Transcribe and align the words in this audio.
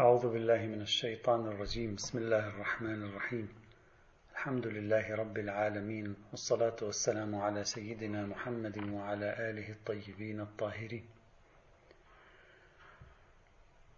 أعوذ 0.00 0.32
بالله 0.32 0.66
من 0.66 0.80
الشيطان 0.80 1.46
الرجيم. 1.46 1.94
بسم 1.94 2.18
الله 2.18 2.48
الرحمن 2.48 3.02
الرحيم. 3.02 3.48
الحمد 4.32 4.66
لله 4.66 5.14
رب 5.14 5.38
العالمين 5.38 6.16
والصلاة 6.30 6.76
والسلام 6.82 7.34
على 7.34 7.64
سيدنا 7.64 8.26
محمد 8.26 8.78
وعلى 8.92 9.50
آله 9.50 9.70
الطيبين 9.70 10.40
الطاهرين. 10.40 11.04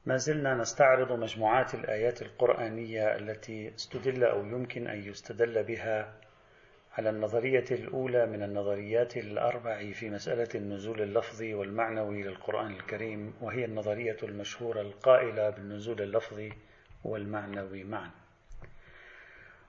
ما 0.07 0.17
زلنا 0.17 0.55
نستعرض 0.55 1.13
مجموعات 1.13 1.75
الآيات 1.75 2.23
القرآنية 2.23 3.17
التي 3.17 3.75
استدل 3.75 4.25
أو 4.25 4.47
يمكن 4.47 4.87
أن 4.87 4.99
يستدل 5.03 5.63
بها 5.63 6.15
على 6.99 7.11
النظرية 7.11 7.65
الأولى 7.71 8.27
من 8.27 8.43
النظريات 8.43 9.17
الأربع 9.17 9.93
في 9.93 10.11
مسألة 10.11 10.49
النزول 10.55 11.03
اللفظي 11.03 11.55
والمعنوي 11.55 12.23
للقرآن 12.23 12.71
الكريم 12.71 13.35
وهي 13.41 13.65
النظرية 13.65 14.17
المشهورة 14.23 14.81
القائلة 14.81 15.51
بالنزول 15.51 16.03
اللفظي 16.03 16.53
والمعنوي 17.05 17.85
معا. 17.85 18.11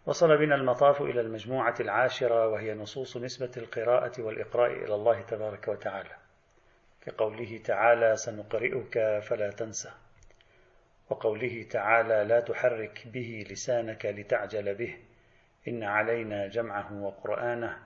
وصل 0.05 0.37
بنا 0.37 0.55
المطاف 0.55 1.01
إلى 1.01 1.21
المجموعة 1.21 1.75
العاشرة 1.79 2.47
وهي 2.47 2.73
نصوص 2.73 3.17
نسبة 3.17 3.51
القراءة 3.57 4.21
والإقراء 4.21 4.71
إلى 4.71 4.95
الله 4.95 5.21
تبارك 5.21 5.67
وتعالى. 5.67 6.15
كقوله 7.01 7.57
تعالى 7.63 8.15
سنقرئك 8.15 9.19
فلا 9.19 9.49
تنسى 9.49 9.91
وقوله 11.09 11.65
تعالى 11.69 12.23
لا 12.23 12.39
تحرك 12.39 13.07
به 13.13 13.45
لسانك 13.49 14.05
لتعجل 14.05 14.75
به 14.75 14.97
إن 15.67 15.83
علينا 15.83 16.47
جمعه 16.47 16.93
وقرآنه 17.01 17.77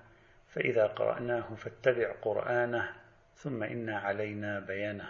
فإذا 0.48 0.86
قرأناه 0.86 1.56
فاتبع 1.56 2.12
قرآنه 2.22 2.90
ثم 3.36 3.64
إن 3.64 3.90
علينا 3.90 4.60
بيانه. 4.60 5.08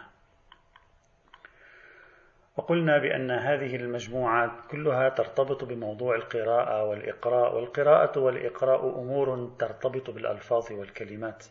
وقلنا 2.58 2.98
بأن 2.98 3.32
هذه 3.32 3.76
المجموعات 3.76 4.52
كلها 4.72 5.10
ترتبط 5.10 5.64
بموضوع 5.64 6.16
القراءة 6.16 6.84
والإقراء 6.84 7.56
والقراءة 7.56 8.20
والإقراء 8.20 9.00
أمور 9.00 9.56
ترتبط 9.60 10.10
بالألفاظ 10.10 10.72
والكلمات. 10.72 11.46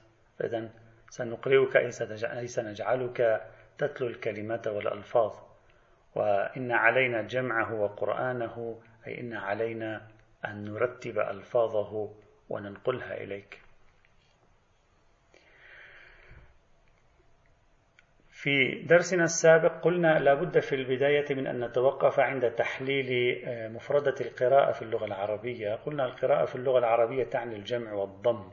إذا 0.45 0.71
سنقرئك 1.11 1.77
أي 2.23 2.47
سنجعلك 2.47 3.43
تتلو 3.79 4.07
الكلمات 4.07 4.69
والألفاظ. 4.69 5.35
وإن 6.15 6.73
علينا 6.73 7.23
جمعه 7.23 7.75
وقرآنه 7.75 8.81
أي 9.07 9.21
إن 9.21 9.35
علينا 9.35 10.01
أن 10.47 10.65
نرتب 10.65 11.19
ألفاظه 11.19 12.11
وننقلها 12.51 13.23
إليك. 13.23 13.61
في 18.31 18.83
درسنا 18.83 19.25
السابق 19.25 19.85
قلنا 19.85 20.19
لابد 20.19 20.59
في 20.59 20.75
البداية 20.75 21.35
من 21.35 21.47
أن 21.47 21.65
نتوقف 21.65 22.21
عند 22.21 22.51
تحليل 22.51 23.43
آه، 23.45 23.69
مفردة 23.69 24.15
القراءة 24.21 24.73
في 24.73 24.83
اللغة 24.83 25.05
العربية، 25.05 25.75
قلنا 25.75 26.05
القراءة 26.05 26.45
في 26.45 26.55
اللغة 26.57 26.79
العربية 26.79 27.25
تعني 27.25 27.57
الجمع 27.57 27.93
والضم، 27.93 28.51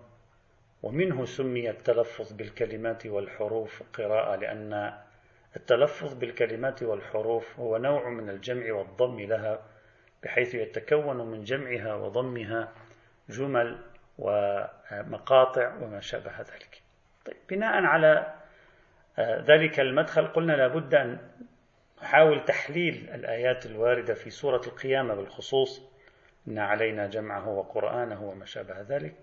ومنه 0.83 1.25
سمي 1.25 1.69
التلفظ 1.69 2.33
بالكلمات 2.33 3.05
والحروف 3.05 3.83
قراءة 3.93 4.35
لأن 4.35 4.93
التلفظ 5.55 6.13
بالكلمات 6.13 6.83
والحروف 6.83 7.59
هو 7.59 7.77
نوع 7.77 8.09
من 8.09 8.29
الجمع 8.29 8.73
والضم 8.73 9.19
لها 9.19 9.59
بحيث 10.23 10.55
يتكون 10.55 11.17
من 11.31 11.43
جمعها 11.43 11.95
وضمها 11.95 12.71
جمل 13.29 13.77
ومقاطع 14.17 15.75
وما 15.81 15.99
شابه 15.99 16.37
ذلك. 16.39 16.81
طيب 17.25 17.37
بناء 17.49 17.83
على 17.83 18.33
آه، 19.19 19.41
ذلك 19.41 19.79
المدخل 19.79 20.27
قلنا 20.27 20.53
لابد 20.53 20.95
أن 20.95 21.17
نحاول 22.01 22.45
تحليل 22.45 23.09
الآيات 23.13 23.65
الواردة 23.65 24.13
في 24.13 24.29
سورة 24.29 24.61
القيامة 24.67 25.15
بالخصوص 25.15 25.81
إن 26.47 26.59
علينا 26.59 27.07
جمعه 27.07 27.49
وقرآنه 27.49 28.23
وما 28.23 28.45
شابه 28.45 28.81
ذلك. 28.81 29.13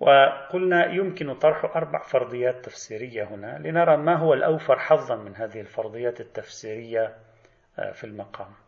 وقلنا 0.00 0.86
يمكن 0.86 1.34
طرح 1.34 1.76
أربع 1.76 2.02
فرضيات 2.02 2.64
تفسيرية 2.64 3.24
هنا 3.24 3.58
لنرى 3.58 3.96
ما 3.96 4.14
هو 4.14 4.34
الأوفر 4.34 4.78
حظا 4.78 5.16
من 5.16 5.36
هذه 5.36 5.60
الفرضيات 5.60 6.20
التفسيرية 6.20 7.16
آه، 7.78 7.92
في 7.92 8.04
المقام. 8.04 8.65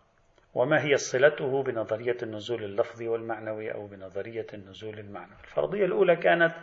وما 0.59 0.85
هي 0.85 0.97
صلته 0.97 1.63
بنظرية 1.63 2.17
النزول 2.23 2.65
اللفظي 2.65 3.09
والمعنوي 3.09 3.75
أو 3.75 3.87
بنظرية 3.87 4.47
النزول 4.55 4.99
المعنوي. 4.99 5.37
الفرضية 5.45 5.85
الأولى 5.85 6.17
كانت 6.17 6.55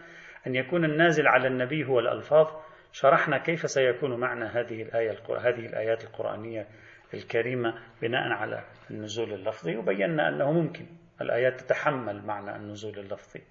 أن 0.47 0.55
يكون 0.55 0.85
النازل 0.85 1.27
على 1.27 1.47
النبي 1.47 1.85
هو 1.85 1.99
الألفاظ. 1.99 2.47
شرحنا 2.91 3.37
كيف 3.37 3.69
سيكون 3.69 4.19
معنى 4.19 4.45
هذه 4.45 4.81
الآية 4.81 5.11
هذه 5.39 5.65
الآيات 5.65 6.03
القرآنية 6.03 6.67
الكريمة 7.13 7.79
بناء 8.01 8.31
على 8.31 8.63
النزول 8.91 9.33
اللفظي. 9.33 9.77
وبينا 9.77 10.29
أنه 10.29 10.51
ممكن 10.51 10.85
الآيات 11.21 11.61
تتحمل 11.61 12.25
معنى 12.25 12.55
النزول 12.55 12.99
اللفظي 12.99 13.41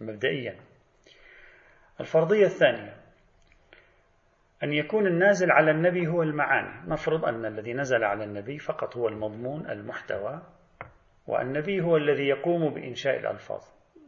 مبدئيا. 0.00 0.56
الفرضية 2.00 2.44
الثانية 2.46 2.96
أن 4.62 4.72
يكون 4.72 5.06
النازل 5.06 5.50
على 5.50 5.70
النبي 5.70 6.06
هو 6.06 6.22
المعاني. 6.22 6.90
نفرض 6.90 7.24
أن 7.24 7.44
الذي 7.44 7.72
نزل 7.72 8.04
على 8.04 8.24
النبي 8.24 8.58
فقط 8.58 8.96
هو 8.96 9.08
المضمون 9.08 9.70
المحتوى 9.70 10.42
والنبي 11.26 11.80
هو 11.80 11.96
الذي 11.96 12.28
يقوم 12.28 12.74
بإنشاء 12.74 13.16
الألفاظ. 13.16 13.62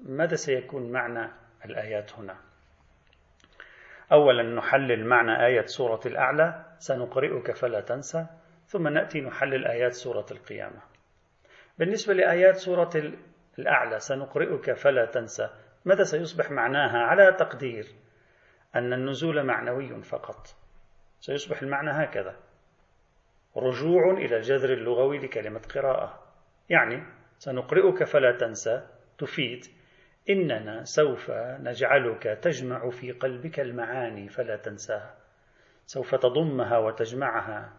ماذا 0.06 0.34
سيكون 0.34 0.92
معنى 0.92 1.30
الآيات 1.64 2.12
هنا؟ 2.12 2.36
أولا 4.12 4.42
نحلل 4.42 5.06
معنى 5.06 5.46
آية 5.46 5.66
سورة 5.66 6.00
الأعلى 6.06 6.64
سنقرئك 6.78 7.50
فلا 7.50 7.80
تنسى 7.80 8.26
ثم 8.66 8.88
نأتي 8.88 9.20
نحلل 9.20 9.66
آيات 9.66 9.92
سورة 9.92 10.26
القيامة. 10.30 10.80
بالنسبة 11.78 12.14
لآيات 12.14 12.56
سورة 12.56 12.90
الأعلى 13.58 13.98
سنقرئك 13.98 14.72
فلا 14.72 15.04
تنسى 15.04 15.48
ماذا 15.84 16.02
سيصبح 16.02 16.50
معناها 16.50 16.98
على 16.98 17.32
تقدير؟ 17.32 17.86
أن 18.74 18.92
النزول 18.92 19.42
معنوي 19.42 20.02
فقط. 20.02 20.46
سيصبح 21.20 21.62
المعنى 21.62 21.90
هكذا. 21.90 22.36
رجوع 23.56 24.10
إلى 24.10 24.36
الجذر 24.36 24.72
اللغوي 24.72 25.18
لكلمة 25.18 25.60
قراءة. 25.74 26.22
يعني 26.68 27.02
سنقرئك 27.38 28.04
فلا 28.04 28.32
تنسى 28.32 28.82
تفيد 29.18 29.64
إننا 30.30 30.84
سوف 30.84 31.30
نجعلك 31.60 32.22
تجمع 32.22 32.90
في 32.90 33.12
قلبك 33.12 33.60
المعاني 33.60 34.28
فلا 34.28 34.56
تنساها. 34.56 35.14
سوف 35.86 36.14
تضمها 36.14 36.78
وتجمعها. 36.78 37.72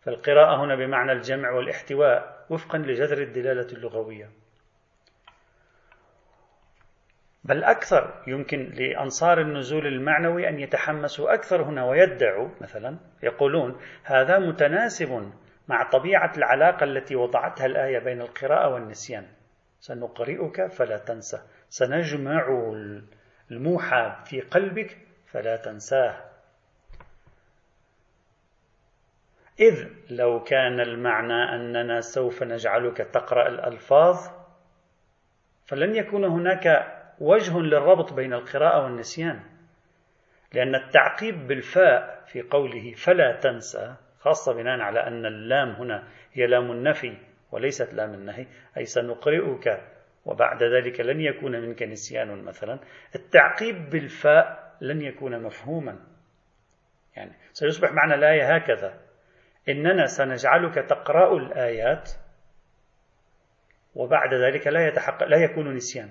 فالقراءة 0.00 0.64
هنا 0.64 0.74
بمعنى 0.74 1.12
الجمع 1.12 1.50
والاحتواء 1.50 2.46
وفقا 2.50 2.78
لجذر 2.78 3.22
الدلالة 3.22 3.66
اللغوية. 3.72 4.30
بل 7.44 7.64
أكثر 7.64 8.22
يمكن 8.26 8.70
لأنصار 8.74 9.40
النزول 9.40 9.86
المعنوي 9.86 10.48
أن 10.48 10.60
يتحمسوا 10.60 11.34
أكثر 11.34 11.62
هنا 11.62 11.84
ويدعوا 11.84 12.48
مثلا 12.60 12.98
يقولون 13.22 13.80
هذا 14.04 14.38
متناسب 14.38 15.32
مع 15.68 15.90
طبيعة 15.90 16.32
العلاقة 16.36 16.84
التي 16.84 17.16
وضعتها 17.16 17.66
الآية 17.66 17.98
بين 17.98 18.20
القراءة 18.20 18.74
والنسيان. 18.74 19.26
سنقرئك 19.80 20.66
فلا 20.66 20.98
تنسى. 20.98 21.42
سنجمع 21.68 22.46
الموحى 23.50 24.16
في 24.24 24.40
قلبك 24.40 24.98
فلا 25.26 25.56
تنساه. 25.56 26.24
إذ 29.60 29.88
لو 30.10 30.42
كان 30.42 30.80
المعنى 30.80 31.54
أننا 31.54 32.00
سوف 32.00 32.42
نجعلك 32.42 32.96
تقرأ 32.96 33.48
الألفاظ 33.48 34.16
فلن 35.66 35.96
يكون 35.96 36.24
هناك 36.24 36.93
وجه 37.20 37.58
للربط 37.58 38.12
بين 38.12 38.32
القراءة 38.32 38.84
والنسيان. 38.84 39.40
لأن 40.52 40.74
التعقيب 40.74 41.46
بالفاء 41.46 42.24
في 42.26 42.42
قوله 42.42 42.92
فلا 42.92 43.40
تنسى 43.40 43.94
خاصة 44.20 44.52
بناء 44.52 44.80
على 44.80 45.00
أن 45.00 45.26
اللام 45.26 45.68
هنا 45.70 46.08
هي 46.32 46.46
لام 46.46 46.70
النفي 46.70 47.16
وليست 47.52 47.94
لام 47.94 48.14
النهي 48.14 48.46
أي 48.76 48.84
سنقرئك 48.84 49.80
وبعد 50.24 50.62
ذلك 50.62 51.00
لن 51.00 51.20
يكون 51.20 51.52
منك 51.60 51.82
نسيان 51.82 52.42
مثلا. 52.42 52.78
التعقيب 53.14 53.90
بالفاء 53.90 54.76
لن 54.80 55.02
يكون 55.02 55.42
مفهوما. 55.42 55.98
يعني 57.16 57.32
سيصبح 57.52 57.92
معنى 57.92 58.14
الآية 58.14 58.54
هكذا 58.54 59.00
إننا 59.68 60.06
سنجعلك 60.06 60.74
تقرأ 60.74 61.36
الآيات 61.36 62.10
وبعد 63.94 64.34
ذلك 64.34 64.66
لا 64.66 64.88
يتحقق 64.88 65.24
لا 65.24 65.36
يكون 65.36 65.74
نسيان 65.74 66.10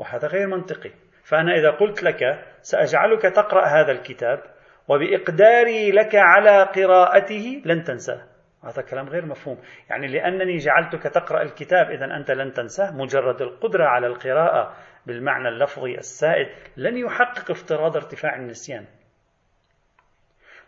وهذا 0.00 0.28
غير 0.28 0.46
منطقي. 0.46 0.90
فأنا 1.24 1.54
إذا 1.54 1.70
قلت 1.70 2.02
لك 2.02 2.44
سأجعلك 2.60 3.22
تقرأ 3.22 3.66
هذا 3.66 3.92
الكتاب 3.92 4.42
وبإقداري 4.88 5.90
لك 5.90 6.14
على 6.14 6.62
قراءته 6.62 7.62
لن 7.64 7.82
تنساه. 7.82 8.22
هذا 8.64 8.82
كلام 8.82 9.08
غير 9.08 9.26
مفهوم. 9.26 9.58
يعني 9.90 10.06
لأنني 10.06 10.56
جعلتك 10.56 11.02
تقرأ 11.02 11.42
الكتاب 11.42 11.90
إذا 11.90 12.04
أنت 12.04 12.30
لن 12.30 12.52
تنساه. 12.52 12.96
مجرد 12.96 13.42
القدرة 13.42 13.84
على 13.84 14.06
القراءة 14.06 14.74
بالمعنى 15.06 15.48
اللفظي 15.48 15.94
السائد 15.94 16.48
لن 16.76 16.96
يحقق 16.96 17.50
افتراض 17.50 17.96
ارتفاع 17.96 18.36
النسيان. 18.36 18.84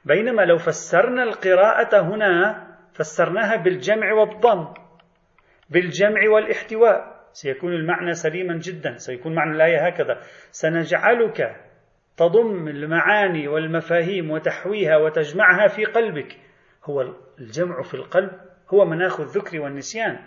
بينما 0.05 0.43
لو 0.43 0.57
فسرنا 0.57 1.23
القراءة 1.23 2.01
هنا 2.01 2.67
فسرناها 2.95 3.57
بالجمع 3.57 4.13
والضم 4.13 4.75
بالجمع 5.71 6.21
والاحتواء. 6.35 7.12
سيكون 7.33 7.73
المعنى 7.73 8.13
سليما 8.13 8.59
جدا 8.59 8.97
سيكون 8.97 9.35
معنى 9.35 9.57
الآية 9.57 9.87
هكذا. 9.87 10.21
سنجعلك 10.51 11.57
تضم 12.17 12.69
المعاني 12.69 13.49
والمفاهيم 13.49 14.31
وتحويها 14.31 14.97
وتجمعها 14.97 15.69
في 15.69 15.85
قلبك. 15.85 16.37
هو 16.85 17.15
الجمع 17.39 17.83
في 17.83 17.95
القلب 17.95 18.31
هو 18.75 18.85
مناخ 18.85 19.21
الذكر 19.21 19.61
والنسيان 19.61 20.19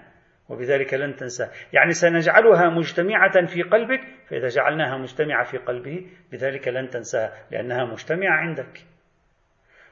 وبذلك 0.49 0.93
لن 0.93 1.15
تنسى. 1.15 1.47
يعني 1.73 1.93
سنجعلها 1.93 2.69
مجتمعة 2.69 3.45
في 3.45 3.61
قلبك 3.61 4.01
فإذا 4.29 4.47
جعلناها 4.47 4.97
مجتمعة 4.97 5.43
في 5.43 5.57
قلبه 5.57 6.05
بذلك 6.31 6.67
لن 6.67 6.89
تنساها 6.89 7.31
لأنها 7.51 7.85
مجتمعة 7.85 8.37
عندك. 8.37 8.85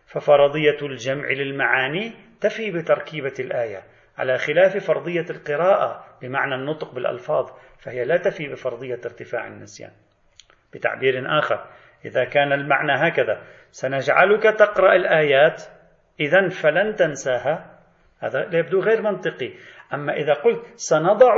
ففرضية 0.05 0.77
الجمع 0.81 1.31
للمعاني 1.31 2.13
تفي 2.41 2.71
بتركيبة 2.71 3.33
الآية. 3.39 3.83
على 4.17 4.37
خلاف 4.37 4.77
فرضية 4.77 5.25
القراءة 5.29 6.05
بمعنى 6.21 6.55
النطق 6.55 6.93
بالألفاظ 6.93 7.49
فهي 7.79 8.05
لا 8.05 8.17
تفي 8.17 8.47
بفرضية 8.47 8.99
ارتفاع 9.05 9.47
النسيان. 9.47 9.91
بتعبير 10.73 11.39
آخر 11.39 11.65
إذا 12.05 12.23
كان 12.23 12.53
المعنى 12.53 12.91
هكذا 12.91 13.41
سنجعلك 13.71 14.43
تقرأ 14.43 14.95
الآيات 14.95 15.63
إذا 16.19 16.49
فلن 16.49 16.95
تنساها. 16.95 17.79
هذا 18.19 18.49
يبدو 18.53 18.79
غير 18.79 19.01
منطقي. 19.01 19.53
أما 19.93 20.13
إذا 20.13 20.33
قلت 20.33 20.65
سنضع 20.75 21.35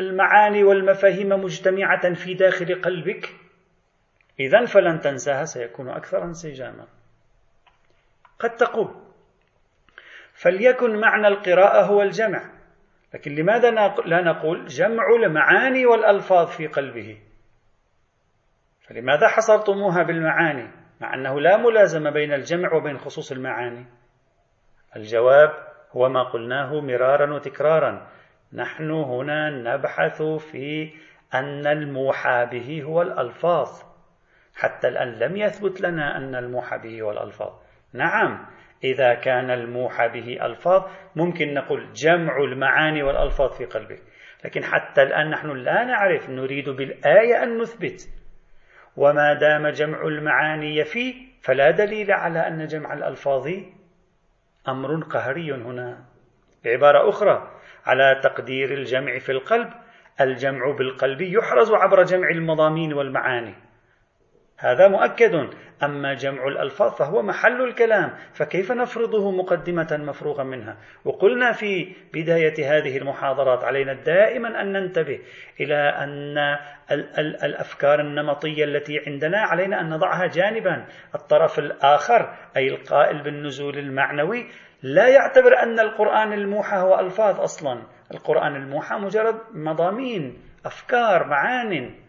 المعاني 0.00 0.64
والمفاهيم 0.64 1.28
مجتمعة 1.28 2.14
في 2.14 2.34
داخل 2.34 2.82
قلبك 2.82 3.28
إذا 4.40 4.64
فلن 4.64 5.00
تنساها 5.00 5.44
سيكون 5.44 5.88
أكثر 5.88 6.24
انسجاما. 6.24 6.86
قد 8.38 8.56
تقول 8.56 9.03
فليكن 10.34 11.00
معنى 11.00 11.28
القراءة 11.28 11.84
هو 11.86 12.02
الجمع. 12.02 12.50
لكن 13.14 13.34
لماذا 13.34 13.70
لا 14.06 14.20
نقول 14.20 14.66
جمع 14.66 15.04
المعاني 15.24 15.86
والألفاظ 15.86 16.48
في 16.48 16.66
قلبه؟ 16.66 17.18
فلماذا 18.88 19.28
حصرتموها 19.28 20.02
بالمعاني 20.02 20.70
مع 21.00 21.14
أنه 21.14 21.40
لا 21.40 21.56
ملازمة 21.56 22.10
بين 22.10 22.32
الجمع 22.32 22.74
وبين 22.74 22.98
خصوص 22.98 23.32
المعاني؟ 23.32 23.86
الجواب 24.96 25.50
هو 25.92 26.08
ما 26.08 26.22
قلناه 26.22 26.80
مرارا 26.80 27.34
وتكرارا. 27.34 28.08
نحن 28.52 28.90
هنا 28.90 29.50
نبحث 29.50 30.22
في 30.22 30.92
أن 31.34 31.66
الموحى 31.66 32.48
به 32.52 32.82
هو 32.82 33.02
الألفاظ 33.02 33.68
حتى 34.56 34.88
الآن 34.88 35.08
لم 35.08 35.36
يثبت 35.36 35.80
لنا 35.80 36.16
أن 36.16 36.34
الموحى 36.34 36.78
به 36.78 37.02
هو 37.02 37.10
الألفاظ. 37.10 37.52
نعم 37.92 38.46
إذا 38.84 39.14
كان 39.14 39.50
الموحى 39.50 40.08
به 40.08 40.46
ألفاظ 40.46 40.82
ممكن 41.16 41.54
نقول 41.54 41.92
جمع 41.92 42.36
المعاني 42.36 43.02
والألفاظ 43.02 43.52
في 43.52 43.64
قلبك. 43.64 44.02
لكن 44.44 44.64
حتى 44.64 45.02
الآن 45.02 45.30
نحن 45.30 45.50
لا 45.50 45.84
نعرف 45.84 46.30
نريد 46.30 46.68
بالآية 46.68 47.42
أن 47.42 47.58
نثبت. 47.58 48.08
وما 48.96 49.32
دام 49.34 49.68
جمع 49.68 50.02
المعاني 50.02 50.76
يفي 50.76 51.14
فلا 51.42 51.70
دليل 51.70 52.12
على 52.12 52.38
أن 52.48 52.66
جمع 52.66 52.92
الألفاظ 52.92 53.48
أمر 54.68 55.04
قهري 55.04 55.52
هنا. 55.52 56.04
بعبارة 56.64 57.08
أخرى 57.08 57.50
على 57.86 58.20
تقدير 58.22 58.74
الجمع 58.74 59.18
في 59.18 59.32
القلب 59.32 59.70
الجمع 60.20 60.70
بالقلب 60.78 61.20
يحرز 61.20 61.72
عبر 61.72 62.02
جمع 62.02 62.28
المضامين 62.28 62.92
والمعاني. 62.92 63.54
هذا 64.64 64.88
مؤكد. 64.88 65.48
أما 65.82 66.14
جمع 66.14 66.48
الألفاظ 66.48 66.94
فهو 66.94 67.22
محل 67.22 67.62
الكلام 67.62 68.10
فكيف 68.32 68.72
نفرضه 68.72 69.30
مقدمة 69.30 69.96
مفروغا 70.00 70.44
منها؟ 70.44 70.76
وقلنا 71.04 71.52
في 71.52 71.92
بداية 72.14 72.78
هذه 72.78 72.98
المحاضرات 72.98 73.64
علينا 73.64 73.92
دائما 73.92 74.60
أن 74.60 74.72
ننتبه 74.72 75.20
إلى 75.60 75.76
أن 75.76 76.38
الأفكار 77.44 78.00
النمطية 78.00 78.64
التي 78.64 79.00
عندنا 79.06 79.38
علينا 79.38 79.80
أن 79.80 79.90
نضعها 79.90 80.26
جانبا. 80.26 80.84
الطرف 81.14 81.58
الآخر 81.58 82.34
أي 82.56 82.68
القائل 82.68 83.22
بالنزول 83.22 83.78
المعنوي 83.78 84.46
لا 84.82 85.08
يعتبر 85.08 85.62
أن 85.62 85.80
القرآن 85.80 86.32
الموحى 86.32 86.76
هو 86.76 87.00
ألفاظ 87.00 87.40
أصلا. 87.40 87.82
القرآن 88.14 88.56
الموحى 88.56 88.96
مجرد 88.96 89.36
مضامين 89.54 90.38
أفكار 90.66 91.26
معان. 91.26 92.03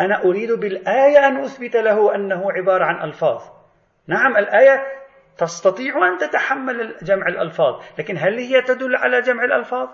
أنا 0.00 0.24
أريد 0.24 0.52
بالآية 0.52 1.26
أن 1.26 1.36
أثبت 1.36 1.76
له 1.76 2.14
أنه 2.14 2.52
عبارة 2.52 2.84
عن 2.84 3.08
ألفاظ. 3.08 3.42
نعم 4.06 4.36
الآية 4.36 4.86
تستطيع 5.38 6.08
أن 6.08 6.18
تتحمل 6.18 6.96
جمع 7.02 7.26
الألفاظ 7.26 7.82
لكن 7.98 8.16
هل 8.18 8.38
هي 8.38 8.62
تدل 8.62 8.96
على 8.96 9.20
جمع 9.20 9.44
الألفاظ؟ 9.44 9.88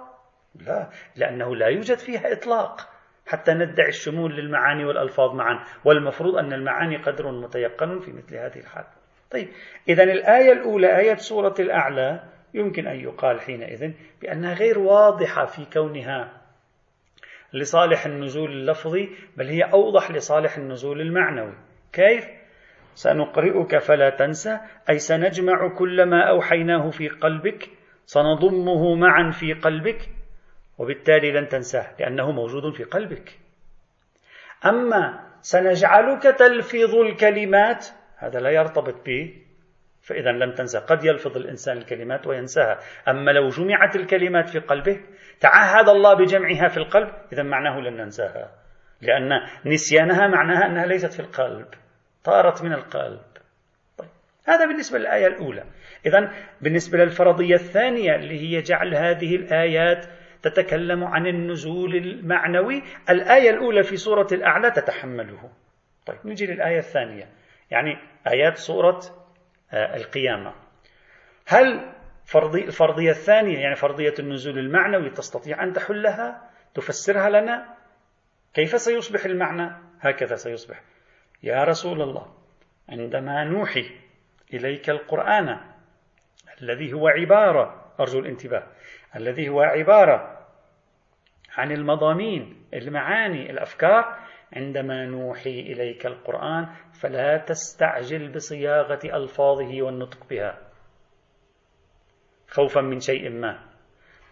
لا 0.54 0.88
لأنه 1.16 1.56
لا 1.56 1.66
يوجد 1.66 1.98
فيها 1.98 2.32
إطلاق. 2.32 2.88
حتى 3.26 3.54
ندعي 3.54 3.88
الشمول 3.88 4.36
للمعاني 4.36 4.84
والألفاظ 4.84 5.34
معا 5.34 5.64
والمفروض 5.84 6.36
أن 6.36 6.52
المعاني 6.52 6.96
قدر 6.96 7.30
متيقن 7.30 8.00
في 8.00 8.12
مثل 8.12 8.36
هذه 8.36 8.58
الحال. 8.58 8.84
طيب 9.30 9.48
إذا 9.88 10.02
الآية 10.02 10.52
الأولى 10.52 10.98
آية 10.98 11.14
سورة 11.14 11.54
الأعلى 11.58 12.22
يمكن 12.54 12.86
أن 12.86 13.00
يقال 13.00 13.40
حينئذ 13.40 13.92
بأنها 14.22 14.54
غير 14.54 14.78
واضحة 14.78 15.44
في 15.44 15.64
كونها 15.72 16.37
لصالح 17.52 18.06
النزول 18.06 18.52
اللفظي 18.52 19.08
بل 19.36 19.46
هي 19.46 19.62
أوضح 19.62 20.10
لصالح 20.10 20.56
النزول 20.56 21.00
المعنوي. 21.00 21.54
كيف؟ 21.92 22.24
سنقرئك 22.94 23.78
فلا 23.78 24.10
تنسى 24.10 24.58
أي 24.90 24.98
سنجمع 24.98 25.68
كل 25.68 26.02
ما 26.02 26.28
أوحيناه 26.30 26.90
في 26.90 27.08
قلبك 27.08 27.68
سنضمه 28.06 28.94
معا 28.94 29.30
في 29.30 29.52
قلبك 29.52 30.08
وبالتالي 30.78 31.32
لن 31.32 31.48
تنساه 31.48 31.86
لأنه 32.00 32.30
موجود 32.32 32.74
في 32.74 32.84
قلبك. 32.84 33.38
أما 34.66 35.28
سنجعلك 35.40 36.22
تلفظ 36.22 36.94
الكلمات 36.94 37.86
هذا 38.16 38.40
لا 38.40 38.50
يرتبط 38.50 39.06
به 39.06 39.34
فإذا 40.02 40.32
لم 40.32 40.52
تنسى 40.52 40.78
قد 40.78 41.04
يلفظ 41.04 41.36
الإنسان 41.36 41.78
الكلمات 41.78 42.26
وينساها. 42.26 42.78
أما 43.08 43.30
لو 43.30 43.48
جمعت 43.48 43.96
الكلمات 43.96 44.48
في 44.48 44.58
قلبه 44.58 45.00
تعهد 45.40 45.88
الله 45.88 46.14
بجمعها 46.14 46.68
في 46.68 46.76
القلب 46.76 47.08
إذا 47.32 47.42
معناه 47.42 47.80
لن 47.80 47.96
ننساها. 47.96 48.50
لأن 49.00 49.30
نسيانها 49.66 50.26
معناها 50.26 50.66
أنها 50.66 50.86
ليست 50.86 51.12
في 51.12 51.20
القلب 51.20 51.66
طارت 52.24 52.62
من 52.62 52.72
القلب. 52.72 53.20
طيب. 53.98 54.08
هذا 54.46 54.66
بالنسبة 54.66 54.98
للآية 54.98 55.26
الأولى. 55.26 55.64
إذا 56.06 56.32
بالنسبة 56.60 56.98
للفرضية 56.98 57.54
الثانية 57.54 58.14
اللي 58.14 58.40
هي 58.40 58.60
جعل 58.60 58.94
هذه 58.94 59.36
الآيات 59.36 60.06
تتكلم 60.42 61.04
عن 61.04 61.26
النزول 61.26 61.96
المعنوي 61.96 62.82
الآية 63.10 63.50
الأولى 63.50 63.82
في 63.82 63.96
سورة 63.96 64.26
الأعلى 64.32 64.70
تتحمله. 64.70 65.50
طيب 66.06 66.18
نجي 66.24 66.46
للآية 66.46 66.78
الثانية. 66.78 67.28
يعني 67.70 67.98
آيات 68.26 68.56
سورة 68.56 69.00
آه، 69.72 69.96
القيامة. 69.96 70.54
هل 71.46 71.92
فرضي 72.32 72.64
الفرضية 72.64 73.10
الثانية 73.10 73.58
يعني 73.58 73.74
فرضية 73.74 74.14
النزول 74.18 74.58
المعنوي 74.58 75.10
تستطيع 75.10 75.62
أن 75.64 75.72
تحلها 75.72 76.50
تفسرها 76.74 77.30
لنا 77.30 77.74
كيف 78.54 78.80
سيصبح 78.80 79.24
المعنى؟ 79.24 79.70
هكذا 80.00 80.34
سيصبح. 80.34 80.80
يا 81.42 81.64
رسول 81.64 82.02
الله 82.02 82.34
عندما 82.88 83.44
نوحي 83.44 83.90
إليك 84.54 84.90
القرآن 84.90 85.60
الذي 86.62 86.92
هو 86.92 87.08
عبارة 87.08 87.92
أرجو 88.00 88.18
الانتباه 88.18 88.66
الذي 89.16 89.48
هو 89.48 89.60
عبارة 89.60 90.46
عن 91.56 91.72
المضامين 91.72 92.66
المعاني 92.74 93.50
الأفكار 93.50 94.18
عندما 94.56 95.04
نوحي 95.06 95.60
إليك 95.60 96.06
القرآن 96.06 96.68
فلا 97.02 97.38
تستعجل 97.38 98.32
بصياغة 98.32 99.00
ألفاظه 99.04 99.82
والنطق 99.82 100.26
بها. 100.30 100.67
خوفا 102.50 102.80
من 102.80 103.00
شيء 103.00 103.30
ما. 103.30 103.58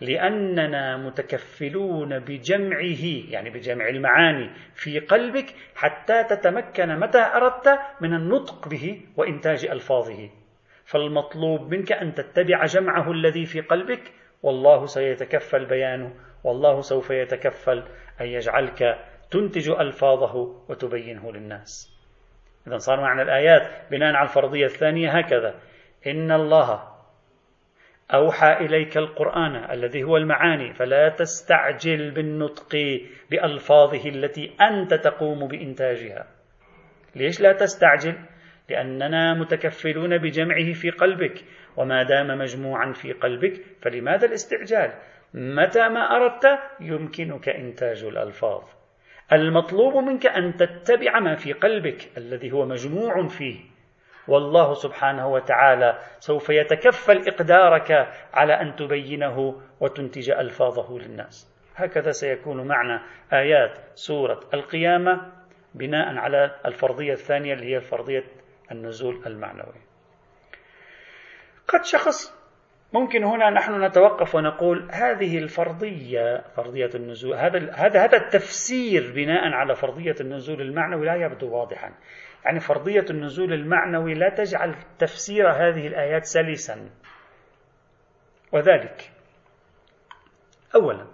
لأننا 0.01 0.97
متكفلون 0.97 2.19
بجمعه 2.19 3.05
يعني 3.29 3.51
بجمع 3.51 3.89
المعاني 3.89 4.51
في 4.75 4.99
قلبك 4.99 5.47
حتى 5.75 6.25
تتمكن 6.25 6.99
متى 6.99 7.19
أردت 7.19 7.79
من 8.01 8.15
النطق 8.15 8.69
به 8.69 9.01
وإنتاج 9.17 9.67
ألفاظه. 9.67 10.31
فالمطلوب 10.85 11.75
منك 11.75 11.93
أن 11.93 12.15
تتبع 12.15 12.65
جمعه 12.65 13.13
الذي 13.13 13.47
في 13.47 13.61
قلبك 13.61 14.13
والله 14.43 14.87
سيتكفل 14.87 15.65
بيانه 15.65 16.15
والله 16.45 16.81
سوف 16.81 17.11
يتكفل 17.11 17.85
أن 18.21 18.27
يجعلك 18.27 18.99
تنتج 19.31 19.69
ألفاظه 19.69 20.35
وتبينه 20.69 21.33
للناس. 21.33 21.97
إذا 22.67 22.79
صار 22.79 23.01
معنى 23.01 23.23
الآيات 23.23 23.91
بناء 23.91 24.15
على 24.15 24.29
الفرضية 24.29 24.65
الثانية 24.65 25.11
هكذا. 25.11 25.55
إن 26.07 26.33
الله 26.33 26.96
أوحى 28.15 28.53
إليك 28.53 28.97
القرآن 28.97 29.71
الذي 29.71 30.03
هو 30.05 30.17
المعاني 30.17 30.73
فلا 30.73 31.09
تستعجل 31.09 32.11
بالنطق 32.11 33.01
بألفاظه 33.31 34.09
التي 34.09 34.53
أنت 34.61 34.95
تقوم 34.95 35.49
بإنتاجها. 35.49 36.27
ليش 37.17 37.41
لا 37.41 37.53
تستعجل؟ 37.53 38.15
لأننا 38.69 39.35
متكفلون 39.35 40.19
بجمعه 40.19 40.73
في 40.73 40.91
قلبك 40.91 41.45
وما 41.77 42.03
دام 42.03 42.39
مجموعا 42.39 42.93
في 42.93 43.13
قلبك 43.13 43.53
فلماذا 43.83 44.27
الاستعجال؟ 44.27 44.93
متى 45.35 45.89
ما 45.89 46.17
أردت 46.17 46.59
يمكنك 46.81 47.49
إنتاج 47.49 48.05
الألفاظ. 48.05 48.63
المطلوب 49.33 49.97
منك 49.97 50.27
أن 50.27 50.57
تتبع 50.57 51.19
ما 51.21 51.35
في 51.35 51.53
قلبك 51.53 52.19
الذي 52.19 52.53
هو 52.53 52.67
مجموع 52.67 53.29
فيه. 53.29 53.76
والله 54.29 54.75
سبحانه 54.75 55.29
وتعالى 55.29 55.99
سوف 56.19 56.51
يتكفل 56.51 57.29
إقدارك 57.29 58.09
على 58.35 58.53
أن 58.53 58.77
تبينه 58.77 59.63
وتنتج 59.81 60.31
ألفاظه 60.31 60.99
للناس. 60.99 61.53
هكذا 61.77 62.11
سيكون 62.11 62.69
معنى 62.69 63.01
آيات 63.33 63.79
سورة 63.95 64.41
القيامة 64.55 65.33
بناء 65.75 66.17
على 66.17 66.57
الفرضية 66.67 67.13
الثانية 67.13 67.55
اللي 67.55 67.75
هي 67.75 67.81
فرضية 67.81 68.25
النزول 68.73 69.23
المعنوي. 69.27 69.81
قد 71.69 71.85
شخص 71.85 72.37
ممكن 72.93 73.25
هنا 73.25 73.51
نحن 73.51 73.85
نتوقف 73.85 74.35
ونقول 74.35 74.89
هذه 74.93 75.39
الفرضية 75.39 76.45
فرضية 76.57 76.91
النزول 76.95 77.35
هذا 77.35 77.73
هذا 77.95 78.17
التفسير 78.17 79.13
بناء 79.15 79.53
على 79.53 79.75
فرضية 79.75 80.15
النزول 80.21 80.61
المعنوي 80.61 81.07
لا 81.07 81.15
يبدو 81.15 81.51
واضحا. 81.57 81.93
يعني 82.47 82.61
فرضية 82.61 83.05
النزول 83.11 83.53
المعنوي 83.53 84.15
لا 84.15 84.29
تجعل 84.29 84.75
تفسير 84.99 85.51
هذه 85.51 85.87
الآيات 85.87 86.25
سلسا. 86.25 86.91
وذلك 88.53 89.11
أولا 90.75 91.07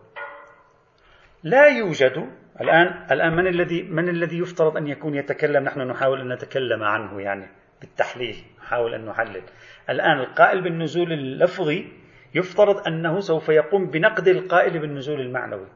لا 1.43 1.67
يوجد 1.69 2.29
الآن 2.61 3.07
الآن 3.13 3.33
من 3.37 3.47
الذي 3.47 3.83
من 3.83 4.09
الذي 4.09 4.39
يفترض 4.39 4.77
أن 4.77 4.87
يكون 4.87 5.15
يتكلم؟ 5.15 5.65
نحن 5.65 5.81
نحاول 5.81 6.21
أن 6.21 6.33
نتكلم 6.33 6.83
عنه 6.83 7.21
يعني 7.21 7.49
بالتحليل 7.81 8.37
نحاول 8.59 8.95
أن 8.95 9.05
نحلل. 9.05 9.43
الآن 9.91 10.21
القائل 10.21 10.63
بالنزول 10.63 11.13
اللفظي 11.13 11.93
يفترض 12.35 12.87
أنه 12.87 13.21
سوف 13.21 13.49
يقوم 13.49 13.91
بنقد 13.91 14.29
القائل 14.29 14.79
بالنزول 14.79 15.21
المعنوي. 15.21 15.69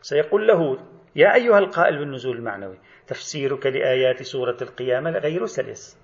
سيقول 0.00 0.46
له 0.46 0.78
يا 1.16 1.34
أيها 1.34 1.58
القائل 1.58 1.98
بالنزول 1.98 2.36
المعنوي 2.36 2.78
تفسيرك 3.06 3.66
لآيات 3.66 4.22
سورة 4.22 4.56
القيامة 4.62 5.10
غير 5.10 5.46
سلس. 5.46 5.98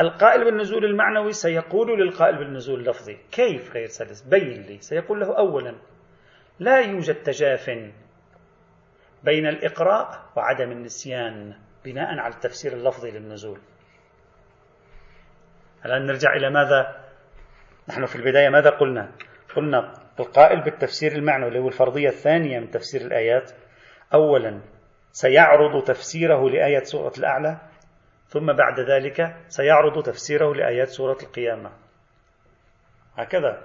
القائل 0.00 0.44
بالنزول 0.44 0.84
المعنوي 0.84 1.32
سيقول 1.32 2.00
للقائل 2.00 2.38
بالنزول 2.38 2.80
اللفظي 2.80 3.18
كيف 3.32 3.72
غير 3.74 3.86
سلس؟ 3.86 4.22
بين 4.22 4.62
لي. 4.62 4.78
سيقول 4.80 5.20
له 5.20 5.38
أولا 5.38 5.74
لا 6.58 6.80
يوجد 6.80 7.14
تجاف 7.14 7.70
بين 9.24 9.46
الإقراء 9.46 10.30
وعدم 10.36 10.72
النسيان 10.72 11.54
بناء 11.84 12.18
على 12.18 12.34
التفسير 12.34 12.72
اللفظي 12.72 13.10
للنزول. 13.10 13.58
الآن 15.86 16.06
نرجع 16.06 16.34
إلى 16.36 16.50
ماذا؟ 16.50 17.04
نحن 17.88 18.06
في 18.06 18.16
البداية 18.16 18.48
ماذا 18.48 18.70
قلنا؟ 18.70 19.12
قلنا 19.56 19.92
القائل 20.20 20.60
بالتفسير 20.60 21.12
المعنوي 21.12 21.48
اللي 21.48 21.58
هو 21.58 21.68
الفرضية 21.68 22.08
الثانية 22.08 22.60
من 22.60 22.70
تفسير 22.70 23.00
الآيات 23.00 23.52
أولا 24.14 24.60
سيعرض 25.14 25.84
تفسيره 25.84 26.50
لآية 26.50 26.82
سورة 26.82 27.12
الأعلى 27.18 27.56
ثم 28.28 28.52
بعد 28.52 28.80
ذلك 28.80 29.36
سيعرض 29.48 30.02
تفسيره 30.02 30.54
لآيات 30.54 30.88
سورة 30.88 31.18
القيامة. 31.22 31.70
هكذا. 33.16 33.62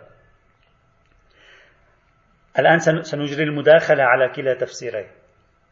الآن 2.60 2.79
سنجري 3.03 3.44
المداخلة 3.44 4.03
على 4.03 4.29
كلا 4.29 4.53
تفسيرين. 4.53 5.08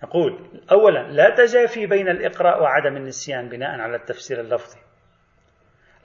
نقول 0.03 0.61
أولا 0.71 0.99
لا 0.99 1.35
تجافي 1.35 1.85
بين 1.85 2.09
الإقراء 2.09 2.61
وعدم 2.61 2.97
النسيان 2.97 3.49
بناء 3.49 3.79
على 3.79 3.95
التفسير 3.95 4.39
اللفظي. 4.39 4.79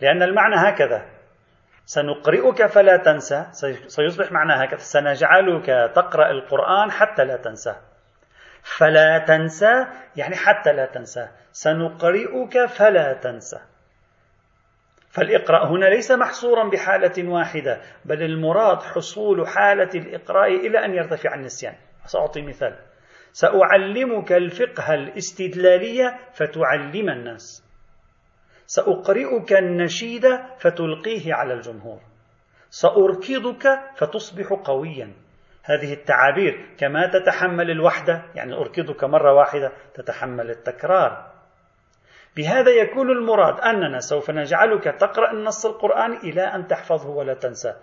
لأن 0.00 0.23
المعنى 0.23 0.57
هكذا. 0.57 1.07
سنقرئك 1.85 2.67
فلا 2.67 2.97
تنسى 2.97 3.47
سيصبح 3.87 4.33
معنى 4.33 4.64
هكذا. 4.64 4.79
سنجعلك 4.79 5.67
تقرأ 5.95 6.31
القرآن 6.31 6.91
حتى 6.91 7.25
لا 7.25 7.37
تنسى. 7.37 7.76
فلا 8.62 9.19
تنسى 9.19 9.87
يعني 10.16 10.37
حتى 10.37 10.73
لا 10.73 10.87
تنسى 10.87 11.28
سنقرئك 11.52 12.66
فلا 12.66 13.12
تنسى. 13.12 13.61
فالإقراء 15.11 15.66
هنا 15.66 15.87
ليس 15.87 16.11
محصورا 16.11 16.69
بحالة 16.69 17.28
واحدة 17.28 17.81
بل 18.04 18.23
المراد 18.23 18.83
حصول 18.83 19.49
حالة 19.49 19.90
الإقراء 19.95 20.66
إلى 20.66 20.85
أن 20.85 20.95
يرتفع 20.95 21.35
النسيان. 21.35 21.75
سأعطي 22.04 22.42
مثال. 22.42 22.78
سأعلمك 23.33 24.33
الفقه 24.33 24.95
الاستدلالية 24.95 26.19
فتعلم 26.33 27.09
الناس. 27.09 27.64
سأقرئك 28.66 29.52
النشيد 29.52 30.26
فتلقيه 30.59 31.35
على 31.35 31.54
الجمهور. 31.54 32.00
سأركضك 32.71 33.81
فتصبح 33.97 34.52
قويا. 34.64 35.12
هذه 35.64 35.92
التعابير 35.92 36.66
كما 36.78 37.07
تتحمل 37.07 37.71
الوحدة 37.71 38.23
يعني 38.35 38.54
أركضك 38.54 39.04
مرة 39.04 39.33
واحدة 39.35 39.73
تتحمل 39.95 40.50
التكرار. 40.50 41.33
بهذا 42.37 42.71
يكون 42.71 43.11
المراد 43.11 43.61
أننا 43.61 43.99
سوف 43.99 44.31
نجعلك 44.31 44.85
تقرأ 44.85 45.33
النص 45.33 45.66
القرآني 45.66 46.16
إلى 46.16 46.42
أن 46.42 46.66
تحفظه 46.66 47.11
ولا 47.11 47.35
تنسى. 47.35 47.75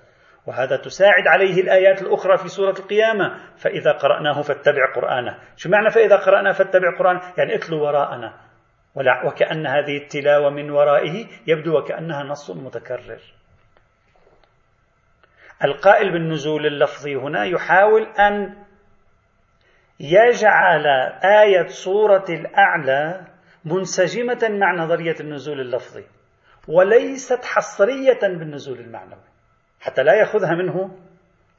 وهذا 0.48 0.77
تساعد 0.77 1.27
عليه 1.27 1.62
الآيات 1.62 2.01
الأخرى 2.01 2.38
في 2.38 2.48
سورة 2.48 2.75
القيامة. 2.79 3.38
فإذا 3.57 3.91
قرأناه 3.91 4.41
فاتبع 4.41 4.93
قرآنه. 4.95 5.38
شو 5.55 5.69
معنى 5.69 5.89
فإذا 5.89 6.15
قرأنا 6.15 6.51
فاتبع 6.51 6.98
قرآنه 7.00 7.21
يعني 7.38 7.55
اتلو 7.55 7.83
وراءنا. 7.83 8.33
وكأن 9.25 9.67
هذه 9.67 9.98
التلاوة 9.98 10.50
من 10.50 10.71
ورائه 10.71 11.27
يبدو 11.48 11.77
وكأنها 11.77 12.24
نص 12.24 12.51
متكرر. 12.51 13.38
القائل 15.63 16.11
بالنزول 16.11 16.65
اللفظي 16.65 17.15
هنا 17.15 17.45
يحاول 17.45 18.03
أن 18.03 18.55
يجعل 19.99 20.87
آية 21.23 21.67
سورة 21.67 22.25
الأعلى 22.29 23.27
منسجمة 23.65 24.49
مع 24.49 24.75
نظرية 24.75 25.15
النزول 25.19 25.61
اللفظي 25.61 26.03
وليست 26.67 27.45
حصرية 27.45 28.19
بالنزول 28.21 28.79
المعنوي 28.79 29.29
حتى 29.81 30.03
لا 30.03 30.13
يأخذها 30.13 30.55
منه 30.55 30.91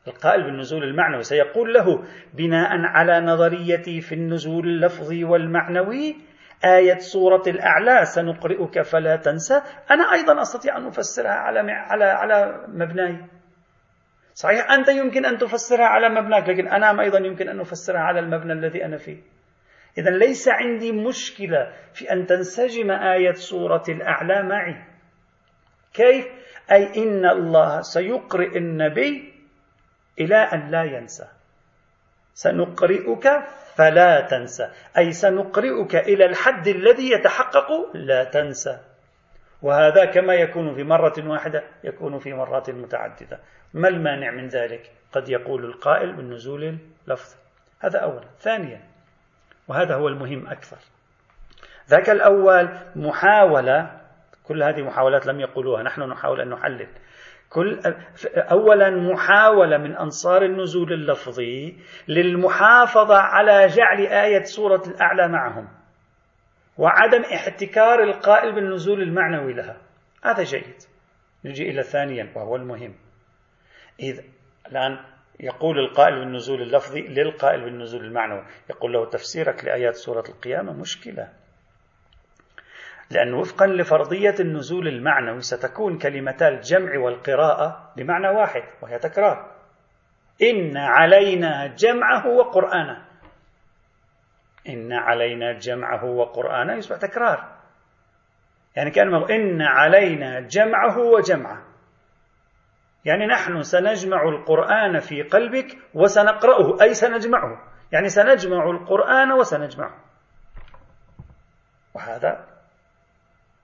القائل 0.09 0.43
بالنزول 0.43 0.85
المعنوي. 0.85 1.23
سيقول 1.23 1.75
له 1.75 2.05
بناء 2.35 2.69
على 2.73 3.21
نظريتي 3.21 4.01
في 4.01 4.15
النزول 4.15 4.69
اللفظي 4.69 5.25
والمعنوي 5.25 6.17
آية 6.65 6.99
سورة 6.99 7.43
الأعلى 7.47 8.05
سنقرئك 8.05 8.83
فلا 8.83 9.17
تنسى. 9.17 9.63
أنا 9.91 10.13
أيضا 10.13 10.43
أستطيع 10.43 10.77
أن 10.77 10.87
أفسرها 10.87 11.31
على 11.31 11.73
على 11.73 12.05
على 12.05 12.65
مبناي. 12.69 13.17
صحيح 14.35 14.71
أنت 14.71 14.89
يمكن 14.89 15.27
أن 15.27 15.39
تفسرها 15.39 15.87
على 15.87 16.09
مبناك 16.09 16.49
لكن 16.49 16.69
أنا 16.69 17.03
أيضا 17.03 17.19
يمكن 17.19 17.49
أن 17.49 17.61
أفسرها 17.61 18.01
على 18.01 18.21
المبنى 18.21 18.53
الذي 18.53 18.85
أنا 18.85 18.97
فيه. 18.97 19.23
إذا 19.99 20.11
ليس 20.11 20.49
عندي 20.49 20.93
مشكلة 20.93 21.73
في 21.93 22.13
أن 22.13 22.27
تنسجم 22.27 22.91
آية 22.91 23.33
سورة 23.33 23.85
الأعلى 23.89 24.43
معي. 24.43 24.85
كيف؟ 25.95 26.27
أي 26.73 27.03
إن 27.03 27.27
الله 27.27 27.81
سيقرئ 27.81 28.59
النبي 28.59 29.35
إلى 30.21 30.37
أن 30.37 30.71
لا 30.71 30.83
ينسى. 30.83 31.27
سنقرئك 32.35 33.29
فلا 33.77 34.21
تنسى. 34.21 34.71
أي 34.99 35.13
سنقرئك 35.13 35.97
إلى 35.97 36.25
الحد 36.25 36.69
الذي 36.69 37.11
يتحقق 37.11 37.69
لا 37.95 38.25
تنسى. 38.25 38.90
وهذا 39.63 40.05
كما 40.05 40.35
يكون 40.35 40.75
في 40.75 40.85
مرة 40.85 41.15
واحدة 41.27 41.63
يكون 41.85 42.19
في 42.19 42.33
مرات 42.33 42.71
متعددة. 42.71 43.41
ما 43.75 43.89
المانع 43.89 44.31
من 44.31 44.49
ذلك؟ 44.49 44.91
قد 45.13 45.29
يقول 45.29 45.65
القائل 45.65 46.13
بالنزول 46.13 46.79
اللفظي 47.07 47.37
هذا 47.81 47.99
أولا. 47.99 48.25
ثانيا 48.39 48.81
وهذا 49.69 49.95
هو 49.95 50.09
المهم 50.09 50.47
أكثر. 50.47 50.79
ذاك 51.89 52.11
الأول 52.11 52.69
محاولة 52.97 54.01
كل 54.45 54.63
هذه 54.63 54.83
محاولات 54.83 55.27
لم 55.27 55.41
يقولوها 55.41 55.83
نحن 55.83 56.03
نحاول 56.03 56.41
أن 56.41 56.49
نحلل. 56.49 56.89
كل 57.51 57.81
أولا 58.37 58.91
محاولة 58.91 59.77
من 59.79 59.97
أنصار 59.97 60.45
النزول 60.45 60.93
اللفظي 60.93 61.79
للمحافظة 62.09 63.17
على 63.17 63.67
جعل 63.67 64.07
آية 64.07 64.43
سورة 64.43 64.83
الأعلى 64.87 65.29
معهم. 65.29 65.80
وعدم 66.81 67.23
احتكار 67.23 68.03
القائل 68.03 68.55
بالنزول 68.55 69.03
المعنوي 69.03 69.53
لها. 69.53 69.77
هذا 70.25 70.43
جيد. 70.43 70.77
نجي 71.45 71.71
إلى 71.71 71.83
ثانيا 71.83 72.33
وهو 72.37 72.57
المهم. 72.57 72.95
إذا 74.01 74.23
الآن 74.67 74.99
يقول 75.41 75.79
القائل 75.79 76.19
بالنزول 76.19 76.63
اللفظي 76.63 77.01
للقائل 77.01 77.65
بالنزول 77.65 78.05
المعنوي. 78.05 78.45
يقول 78.71 78.93
له 78.93 79.11
تفسيرك 79.11 79.65
لآيات 79.65 79.95
سورة 79.95 80.25
القيامة 80.29 80.73
مشكلة. 80.73 81.29
لأن 83.11 83.35
وفقا 83.35 83.67
لفرضية 83.67 84.35
النزول 84.41 84.89
المعنوي 84.89 85.41
ستكون 85.41 85.99
كلمتا 85.99 86.49
الجمع 86.49 86.99
والقراءة 86.99 87.93
بمعنى 87.97 88.29
واحد 88.29 88.63
وهي 88.83 88.99
تكرار. 88.99 89.53
إن 90.43 90.77
علينا 90.77 91.67
جمعه 91.67 92.27
وقرآنه. 92.29 93.10
إن 94.69 94.93
علينا 94.93 95.53
جمعه 95.53 96.05
وقرآنه 96.05 96.75
يصبح 96.75 96.97
تكرار. 96.97 97.61
يعني 98.77 98.91
كأنه 98.91 99.29
إن 99.31 99.63
علينا 99.63 100.41
جمعه 100.41 100.99
وجمعه. 100.99 101.63
يعني 103.05 103.27
نحن 103.27 103.63
سنجمع 103.63 104.29
القرآن 104.29 104.99
في 104.99 105.23
قلبك 105.23 105.79
وسنقرأه 105.95 106.83
أي 106.83 106.95
سنجمعه. 106.95 107.59
يعني 107.93 108.09
سنجمع 108.09 108.71
القرآن 108.71 109.33
وسنجمعه. 109.33 109.95
وهذا 111.95 112.47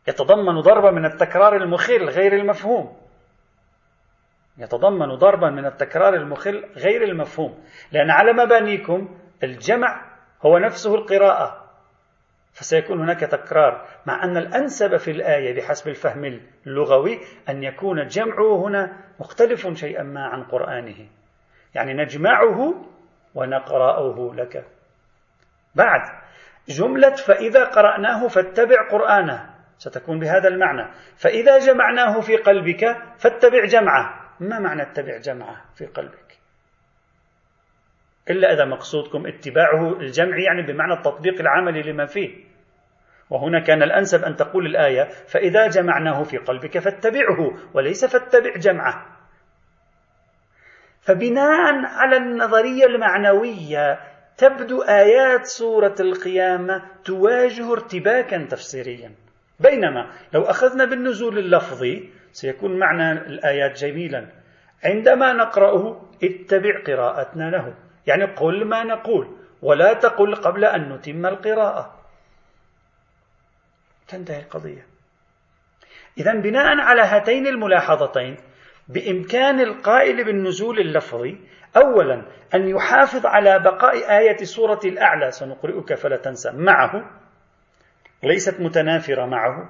يتضمن 0.09 0.61
ضربا 0.61 0.91
من 0.91 1.05
التكرار 1.05 1.57
المخل 1.57 2.05
غير 2.09 2.33
المفهوم. 2.33 2.97
يتضمن 4.59 5.15
ضربا 5.15 5.51
من 5.51 5.67
التكرار 5.67 6.15
المخل 6.15 6.65
غير 6.77 7.03
المفهوم. 7.03 7.65
لأن 7.93 8.11
على 8.11 8.33
مبانيكم 8.33 9.19
الجمع 9.43 10.06
هو 10.43 10.59
نفسه 10.59 10.95
القراءة. 10.95 11.67
فسيكون 12.53 13.01
هناك 13.01 13.21
تكرار 13.21 13.87
مع 14.07 14.25
أن 14.25 14.37
الأنسب 14.37 14.97
في 14.97 15.11
الآية 15.11 15.57
بحسب 15.57 15.89
الفهم 15.89 16.41
اللغوي 16.67 17.21
أن 17.49 17.63
يكون 17.63 18.07
جمعه 18.07 18.67
هنا 18.67 18.97
مختلف 19.21 19.69
شيئا 19.75 20.03
ما 20.03 20.25
عن 20.27 20.45
قرآنه. 20.45 21.09
يعني 21.75 21.95
نجمعه 21.95 22.75
ونقرأه 23.35 24.35
لك. 24.35 24.65
بعد 25.75 26.01
جملة 26.69 27.15
فإذا 27.15 27.65
قرأناه 27.65 28.29
فاتبع 28.29 28.89
قرآنه. 28.91 29.55
ستكون 29.79 30.19
بهذا 30.19 30.49
المعنى. 30.49 30.93
فإذا 31.17 31.59
جمعناه 31.59 32.21
في 32.21 32.37
قلبك 32.37 32.97
فاتبع 33.19 33.65
جمعه. 33.65 34.27
ما 34.41 34.59
معنى 34.59 34.83
اتبع 34.83 35.17
جمعه 35.17 35.65
في 35.75 35.87
قلبك؟ 35.87 36.26
إلا 38.31 38.53
إذا 38.53 38.65
مقصودكم 38.65 39.27
اتباعه 39.27 39.93
الجمعي 40.01 40.43
يعني 40.43 40.63
بمعنى 40.63 40.93
التطبيق 40.93 41.41
العملي 41.41 41.83
لما 41.83 42.07
فيه. 42.07 42.31
وهنا 43.31 43.61
كان 43.61 43.83
الأنسب 43.83 44.25
أن 44.25 44.37
تقول 44.37 44.67
الآية 44.67 45.05
فإذا 45.05 45.67
جمعناه 45.67 46.23
في 46.23 46.37
قلبك 46.37 46.79
فاتبعه 46.79 47.51
وليس 47.75 48.05
فاتبع 48.05 48.57
جمعه. 48.57 49.07
فبناء 51.01 51.85
على 51.85 52.17
النظرية 52.17 52.87
المعنوية 52.87 53.99
تبدو 54.39 54.83
آيات 54.83 55.47
سورة 55.47 55.95
القيامة 56.01 56.83
تواجه 57.05 57.73
ارتباكا 57.73 58.45
تفسيريا. 58.45 59.13
بينما 59.61 60.11
لو 60.33 60.43
أخذنا 60.43 60.85
بالنزول 60.85 61.39
اللفظي 61.39 62.11
سيكون 62.33 62.79
معنى 62.79 63.13
الآيات 63.13 63.79
جميلا. 63.79 64.27
عندما 64.85 65.33
نقرأه 65.33 66.03
اتبع 66.25 66.83
قراءتنا 66.87 67.51
له. 67.51 67.75
يعني 68.07 68.25
قل 68.25 68.65
ما 68.65 68.85
نقول 68.85 69.37
ولا 69.63 69.93
تقل 69.93 70.35
قبل 70.35 70.65
أن 70.65 70.93
نتم 70.93 71.27
القراءة. 71.27 71.95
تنتهي 74.09 74.41
القضية. 74.41 74.87
إذا 76.19 76.33
بناء 76.35 76.81
على 76.81 77.03
هاتين 77.03 77.47
الملاحظتين 77.47 78.37
بإمكان 78.89 79.61
القائل 79.61 80.25
بالنزول 80.25 80.79
اللفظي 80.79 81.41
أولا 81.77 82.27
أن 82.55 82.69
يحافظ 82.69 83.27
على 83.27 83.59
بقاء 83.59 84.19
آية 84.19 84.37
سورة 84.37 84.81
الأعلى 84.85 85.31
سنقرئك 85.31 85.95
فلا 85.95 86.17
تنسى 86.17 86.51
معه 86.53 87.11
ليست 88.23 88.61
متنافرة 88.61 89.27
معه. 89.27 89.69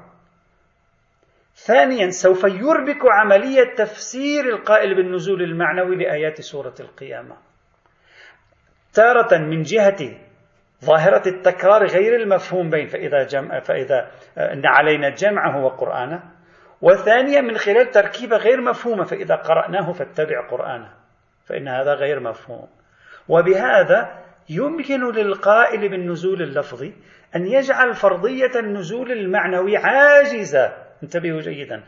ثانيا 1.55 2.11
سوف 2.11 2.45
يربك 2.45 3.01
عملية 3.05 3.75
تفسير 3.75 4.45
القائل 4.45 4.95
بالنزول 4.95 5.43
المعنوي 5.43 5.97
لآيات 5.97 6.41
سورة 6.41 6.75
القيامة. 6.81 7.37
تارة 8.97 9.39
من 9.39 9.63
جهة 9.63 10.17
ظاهرة 10.85 11.29
التكرار 11.29 11.87
غير 11.87 12.17
المفهوم 12.17 12.71
بين 12.71 12.87
فإذا, 12.87 13.23
جمع 13.23 13.61
فإذا 13.61 14.11
إن 14.39 14.67
علينا 14.67 15.09
جمعه 15.09 15.65
وقرآنه. 15.65 16.23
وثانيا 16.83 17.41
من 17.41 17.57
خلال 17.57 17.91
تركيبة 17.91 18.37
غير 18.37 18.61
مفهومة 18.61 19.05
فإذا 19.05 19.35
قرأناه 19.35 19.93
فاتبع 19.93 20.49
قرآنه 20.51 20.89
فإن 21.47 21.69
هذا 21.69 21.95
غير 21.95 22.21
مفهوم. 22.21 22.69
وبهذا 23.29 24.23
يمكن 24.51 25.13
للقائل 25.13 25.89
بالنزول 25.89 26.43
اللفظي 26.43 26.95
أن 27.37 27.47
يجعل 27.47 27.95
فرضية 27.95 28.61
النزول 28.61 29.13
المعنوي 29.13 29.77
عاجزة. 29.77 30.73
انتبهوا 31.03 31.41
جيدا. 31.41 31.83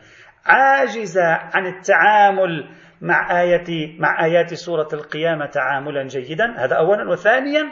عاجزة 0.45 1.25
عن 1.25 1.65
التعامل 1.67 2.69
مع 3.01 3.41
آية 3.41 3.99
مع 3.99 4.25
آيات 4.25 4.53
سورة 4.53 4.87
القيامة 4.93 5.45
تعاملا 5.45 6.07
جيدا. 6.07 6.55
هذا 6.57 6.75
أولا. 6.75 7.11
وثانيا 7.11 7.71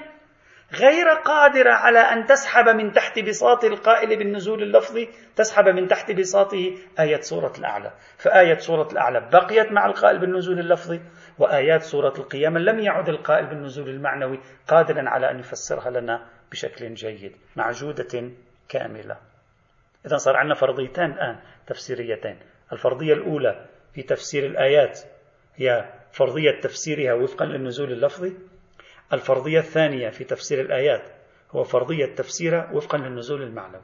غير 0.73 1.07
قادرة 1.25 1.71
على 1.71 1.99
أن 1.99 2.25
تسحب 2.25 2.69
من 2.69 2.91
تحت 2.91 3.19
بساط 3.19 3.63
القائل 3.63 4.17
بالنزول 4.17 4.63
اللفظي 4.63 5.09
تسحب 5.35 5.67
من 5.67 5.87
تحت 5.87 6.11
بساطه 6.11 6.75
آية 6.99 7.21
سورة 7.21 7.53
الأعلى. 7.59 7.91
فآية 8.17 8.57
سورة 8.57 8.87
الأعلى 8.91 9.29
بقيت 9.33 9.71
مع 9.71 9.85
القائل 9.85 10.19
بالنزول 10.19 10.59
اللفظي 10.59 11.01
وآيات 11.39 11.81
سورة 11.81 12.13
القيامة 12.17 12.59
لم 12.59 12.79
يعد 12.79 13.09
القائل 13.09 13.45
بالنزول 13.45 13.89
المعنوي 13.89 14.39
قادرا 14.67 15.09
على 15.09 15.31
أن 15.31 15.39
يفسرها 15.39 15.89
لنا 15.89 16.25
بشكل 16.51 16.93
جيد 16.93 17.35
معجودة 17.55 18.31
كاملة. 18.69 19.17
إذا 20.05 20.17
صار 20.17 20.37
عندنا 20.37 20.55
فرضيتان 20.55 21.11
الآن 21.11 21.39
تفسيريتين. 21.67 22.39
الفرضية 22.73 23.13
الأولى 23.13 23.65
في 23.93 24.01
تفسير 24.01 24.45
الآيات 24.45 24.99
هي 25.57 25.93
فرضية 26.11 26.61
تفسيرها 26.61 27.13
وفقا 27.13 27.45
للنزول 27.45 27.91
اللفظي. 27.91 28.33
الفرضية 29.13 29.59
الثانية 29.59 30.09
في 30.09 30.23
تفسير 30.23 30.61
الآيات 30.61 31.03
هو 31.51 31.63
فرضية 31.63 32.15
تفسيرها 32.15 32.71
وفقا 32.71 32.97
للنزول 32.97 33.43
المعنوي 33.43 33.81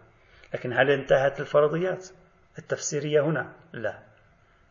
لكن 0.54 0.74
هل 0.74 0.92
انتهت 0.92 1.40
الفرضيات 1.40 2.08
التفسيرية 2.58 3.22
هنا؟ 3.22 3.54
لا. 3.74 4.00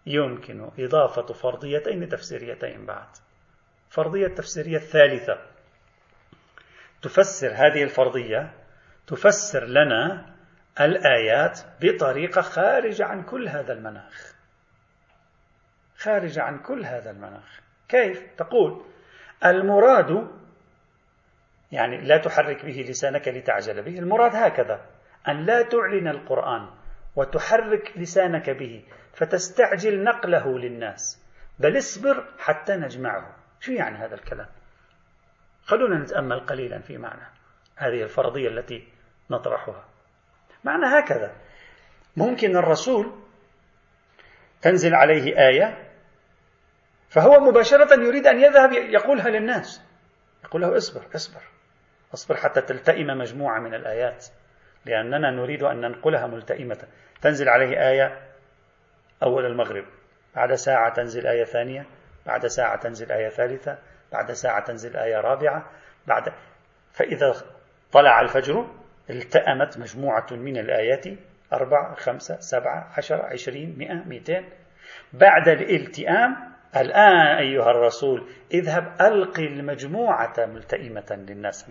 يمكن 0.07 0.71
إضافة 0.79 1.27
فرضيتين 1.27 2.09
تفسيريتين 2.09 2.87
بعد. 2.87 3.09
فرضية 3.91 4.29
تفسيرية 4.29 4.77
الثالثة. 4.77 5.38
تفسر 7.03 7.53
هذه 7.53 7.83
الفرضية 7.83 8.53
تفسر 9.07 9.65
لنا 9.65 10.35
الآيات 10.81 11.61
بطريقة 11.81 12.41
خارجة 12.41 13.05
عن 13.05 13.23
كل 13.23 13.49
هذا 13.49 13.73
المناخ. 13.73 14.32
خارجة 16.03 16.43
عن 16.43 16.59
كل 16.59 16.85
هذا 16.85 17.11
المناخ. 17.11 17.61
كيف؟ 17.88 18.23
تقول 18.37 18.85
المراد 19.45 20.29
يعني 21.73 22.01
لا 22.01 22.17
تحرك 22.17 22.65
به 22.65 22.87
لسانك 22.88 23.29
لتعجل 23.29 23.83
به 23.83 23.99
المراد 23.99 24.37
هكذا 24.37 24.87
أن 25.29 25.47
لا 25.47 25.62
تعلن 25.62 26.09
القرآن 26.09 26.69
وتحرك 27.17 27.93
لسانك 27.97 28.51
به 28.51 28.85
فتستعجل 29.15 30.05
نقله 30.05 30.59
للناس. 30.59 31.23
بل 31.59 31.79
اصبر 31.79 32.25
حتى 32.38 32.73
نجمعه. 32.73 33.37
شو 33.61 33.73
يعني 33.73 33.97
هذا 33.99 34.15
الكلام؟ 34.15 34.49
خلونا 35.65 35.99
نتأمل 35.99 36.41
قليلا 36.41 36.79
في 36.79 36.99
معنى 36.99 37.27
هذه 37.77 38.03
الفرضية 38.03 38.49
التي 38.49 38.88
نطرحها. 39.31 39.85
معنى 40.65 40.87
هكذا 40.87 41.33
ممكن 42.17 42.57
الرسول 42.57 43.12
تنزل 44.62 44.95
عليه 44.95 45.49
آية 45.49 45.91
فهو 47.12 47.40
مباشرة 47.40 48.01
يريد 48.01 48.27
أن 48.27 48.40
يذهب 48.40 48.72
يقولها 48.72 49.29
للناس. 49.29 49.83
يقول 50.44 50.62
له 50.62 50.77
اصبر 50.77 51.03
اصبر. 51.14 51.40
اصبر 52.14 52.37
حتى 52.37 52.61
تلتئم 52.61 53.07
مجموعة 53.07 53.61
من 53.61 53.75
الآيات 53.75 54.27
لأننا 54.87 55.31
نريد 55.31 55.62
أن 55.62 55.81
ننقلها 55.81 56.27
ملتئمة. 56.27 56.79
تنزل 57.22 57.48
عليه 57.48 57.88
آية 57.88 58.20
أول 59.22 59.46
المغرب 59.46 59.85
بعد 60.37 60.55
ساعة 60.55 60.94
تنزل 60.94 61.27
آية 61.27 61.44
ثانية 61.44 61.87
بعد 62.27 62.46
ساعة 62.46 62.77
تنزل 62.81 63.12
آية 63.12 63.29
ثالثة 63.29 63.79
بعد 64.12 64.33
ساعة 64.33 64.64
تنزل 64.64 64.96
آية 64.96 65.20
رابعة 65.20 65.70
بعد 66.07 66.33
فإذا 66.92 67.35
طلع 67.92 68.20
الفجر 68.20 68.66
التأمت 69.11 69.79
مجموعة 69.79 70.27
من 70.31 70.57
الآيات 70.57 71.05
أربعة 71.53 71.94
خمسة 71.94 72.40
سبعة 72.40 72.92
عشرة 72.96 73.22
عشرين 73.22 73.75
مئة 73.79 73.94
مئتين. 73.94 74.48
بعد 75.12 75.48
الالتئام 75.48 76.52
الآن 76.76 77.38
أيها 77.38 77.70
الرسول 77.70 78.28
اذهب 78.54 78.96
ألقي 79.00 79.46
المجموعة 79.46 80.35
ملتئمة 80.38 81.24
للناس. 81.28 81.70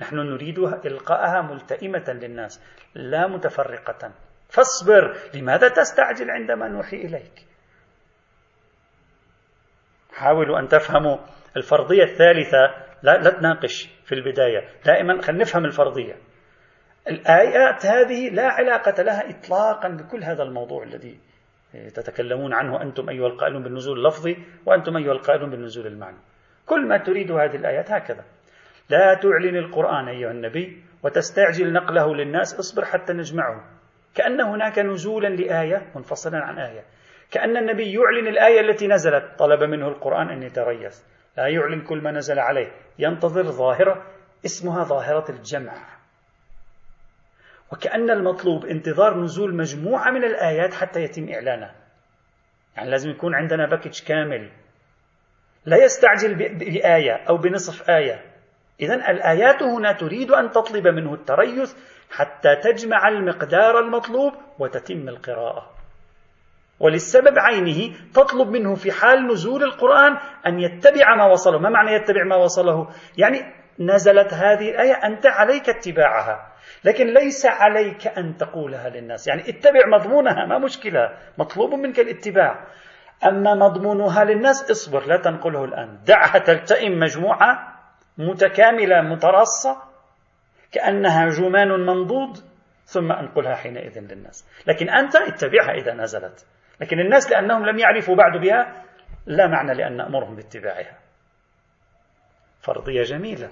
نحن 0.00 0.16
نريدها 0.16 0.80
إلقاءها 0.84 1.42
ملتئمة 1.42 2.04
للناس 2.08 2.62
لا 2.94 3.26
متفرقة. 3.26 4.12
فاصبر 4.48 5.16
لماذا 5.34 5.68
تستعجل 5.68 6.30
عندما 6.30 6.68
نوحي 6.68 6.96
إليك؟ 6.96 7.46
حاولوا 10.12 10.58
أن 10.58 10.68
تفهموا 10.68 11.18
الفرضية 11.56 12.02
الثالثة. 12.02 12.86
لا, 13.02 13.16
لا 13.16 13.30
تناقش 13.30 13.90
في 14.04 14.14
البداية. 14.14 14.68
دائما 14.84 15.22
خلينا 15.22 15.42
نفهم 15.42 15.64
الفرضية. 15.64 16.16
الآيات 17.08 17.86
هذه 17.86 18.30
لا 18.30 18.48
علاقة 18.48 19.02
لها 19.02 19.30
إطلاقا 19.30 19.88
بكل 19.88 20.24
هذا 20.24 20.42
الموضوع 20.42 20.82
الذي 20.82 21.20
تتكلمون 21.72 22.54
عنه 22.54 22.82
أنتم 22.82 23.08
أيها 23.08 23.26
القائلون 23.26 23.62
بالنزول 23.62 23.98
اللفظي 23.98 24.36
وأنتم 24.66 24.96
أيها 24.96 25.12
القائلون 25.12 25.50
بالنزول 25.50 25.86
المعنى 25.86 26.18
كل 26.66 26.88
ما 26.88 26.98
تريد 26.98 27.30
هذه 27.30 27.56
الآيات 27.56 27.90
هكذا. 27.90 28.24
لا 28.90 29.14
تعلن 29.14 29.56
القرآن 29.56 30.08
أيها 30.08 30.30
النبي 30.30 30.82
وتستعجل 31.02 31.72
نقله 31.72 32.14
للناس 32.14 32.58
اصبر 32.58 32.84
حتى 32.84 33.12
نجمعه 33.12 33.64
كأن 34.14 34.40
هناك 34.40 34.78
نزولا 34.78 35.28
لآية 35.28 35.92
منفصلا 35.96 36.38
عن 36.38 36.58
آية. 36.58 36.84
كأن 37.30 37.56
النبي 37.56 37.92
يعلن 37.92 38.26
الآية 38.26 38.60
التي 38.60 38.86
نزلت. 38.86 39.24
طلب 39.38 39.62
منه 39.62 39.88
القرآن 39.88 40.28
أن 40.28 40.42
يتريث. 40.42 41.02
لا 41.38 41.46
يعلن 41.46 41.80
كل 41.80 42.02
ما 42.02 42.12
نزل 42.12 42.38
عليه. 42.38 42.72
ينتظر 42.98 43.42
ظاهرة 43.42 44.06
اسمها 44.44 44.84
ظاهرة 44.84 45.30
الجمع. 45.30 45.95
وكأن 47.72 48.10
المطلوب 48.10 48.64
انتظار 48.64 49.20
نزول 49.20 49.56
مجموعة 49.56 50.10
من 50.10 50.24
الآيات 50.24 50.74
حتى 50.74 51.02
يتم 51.02 51.28
إعلانها. 51.28 51.74
يعني 52.76 52.90
لازم 52.90 53.10
يكون 53.10 53.34
عندنا 53.34 53.66
package 53.66 54.02
كامل. 54.02 54.50
لا 55.66 55.84
يستعجل 55.84 56.34
بآية 56.34 57.12
أو 57.28 57.36
بنصف 57.36 57.90
آية. 57.90 58.24
إذا 58.80 58.94
الآيات 58.94 59.62
هنا 59.62 59.92
تريد 59.92 60.30
أن 60.30 60.50
تطلب 60.50 60.86
منه 60.88 61.14
التريث 61.14 61.74
حتى 62.10 62.56
تجمع 62.56 63.08
المقدار 63.08 63.78
المطلوب 63.78 64.32
وتتم 64.58 65.08
القراءة. 65.08 65.70
وللسبب 66.80 67.38
عينه 67.38 67.94
تطلب 68.14 68.48
منه 68.48 68.74
في 68.74 68.92
حال 68.92 69.26
نزول 69.26 69.62
القرآن 69.62 70.16
أن 70.46 70.60
يتبع 70.60 71.14
ما 71.14 71.24
وصله. 71.24 71.58
ما 71.58 71.68
معنى 71.68 71.92
يتبع 71.92 72.24
ما 72.24 72.36
وصله؟ 72.36 72.88
يعني 73.18 73.65
نزلت 73.80 74.34
هذه 74.34 74.70
الآية 74.70 74.92
أنت 74.92 75.26
عليك 75.26 75.68
اتباعها. 75.68 76.52
لكن 76.84 77.06
ليس 77.06 77.46
عليك 77.46 78.06
أن 78.06 78.36
تقولها 78.36 78.88
للناس. 78.88 79.28
يعني 79.28 79.48
اتبع 79.48 79.86
مضمونها 79.86 80.46
ما 80.46 80.58
مشكلة. 80.58 81.18
مطلوب 81.38 81.74
منك 81.74 81.98
الاتباع. 82.00 82.66
أما 83.26 83.54
مضمونها 83.54 84.24
للناس 84.24 84.70
اصبر 84.70 85.06
لا 85.06 85.16
تنقله 85.16 85.64
الآن. 85.64 85.98
دعها 86.06 86.38
تلتئم 86.38 86.98
مجموعة 86.98 87.76
متكاملة 88.18 89.00
متراصة 89.00 89.82
كأنها 90.72 91.28
جمان 91.28 91.68
منضود 91.68 92.36
ثم 92.84 93.12
أنقلها 93.12 93.54
حينئذ 93.54 93.98
للناس. 93.98 94.48
لكن 94.66 94.88
أنت 94.90 95.16
اتبعها 95.16 95.74
إذا 95.74 95.94
نزلت. 95.94 96.46
لكن 96.80 97.00
الناس 97.00 97.30
لأنهم 97.30 97.66
لم 97.66 97.78
يعرفوا 97.78 98.16
بعد 98.16 98.40
بها 98.40 98.82
لا 99.26 99.46
معنى 99.46 99.74
لأن 99.74 99.96
نأمرهم 99.96 100.36
باتباعها. 100.36 100.98
فرضية 102.60 103.02
جميلة. 103.02 103.50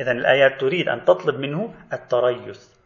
إذا 0.00 0.12
الآيات 0.12 0.60
تريد 0.60 0.88
أن 0.88 1.04
تطلب 1.04 1.34
منه 1.40 1.74
التريث. 1.92 2.80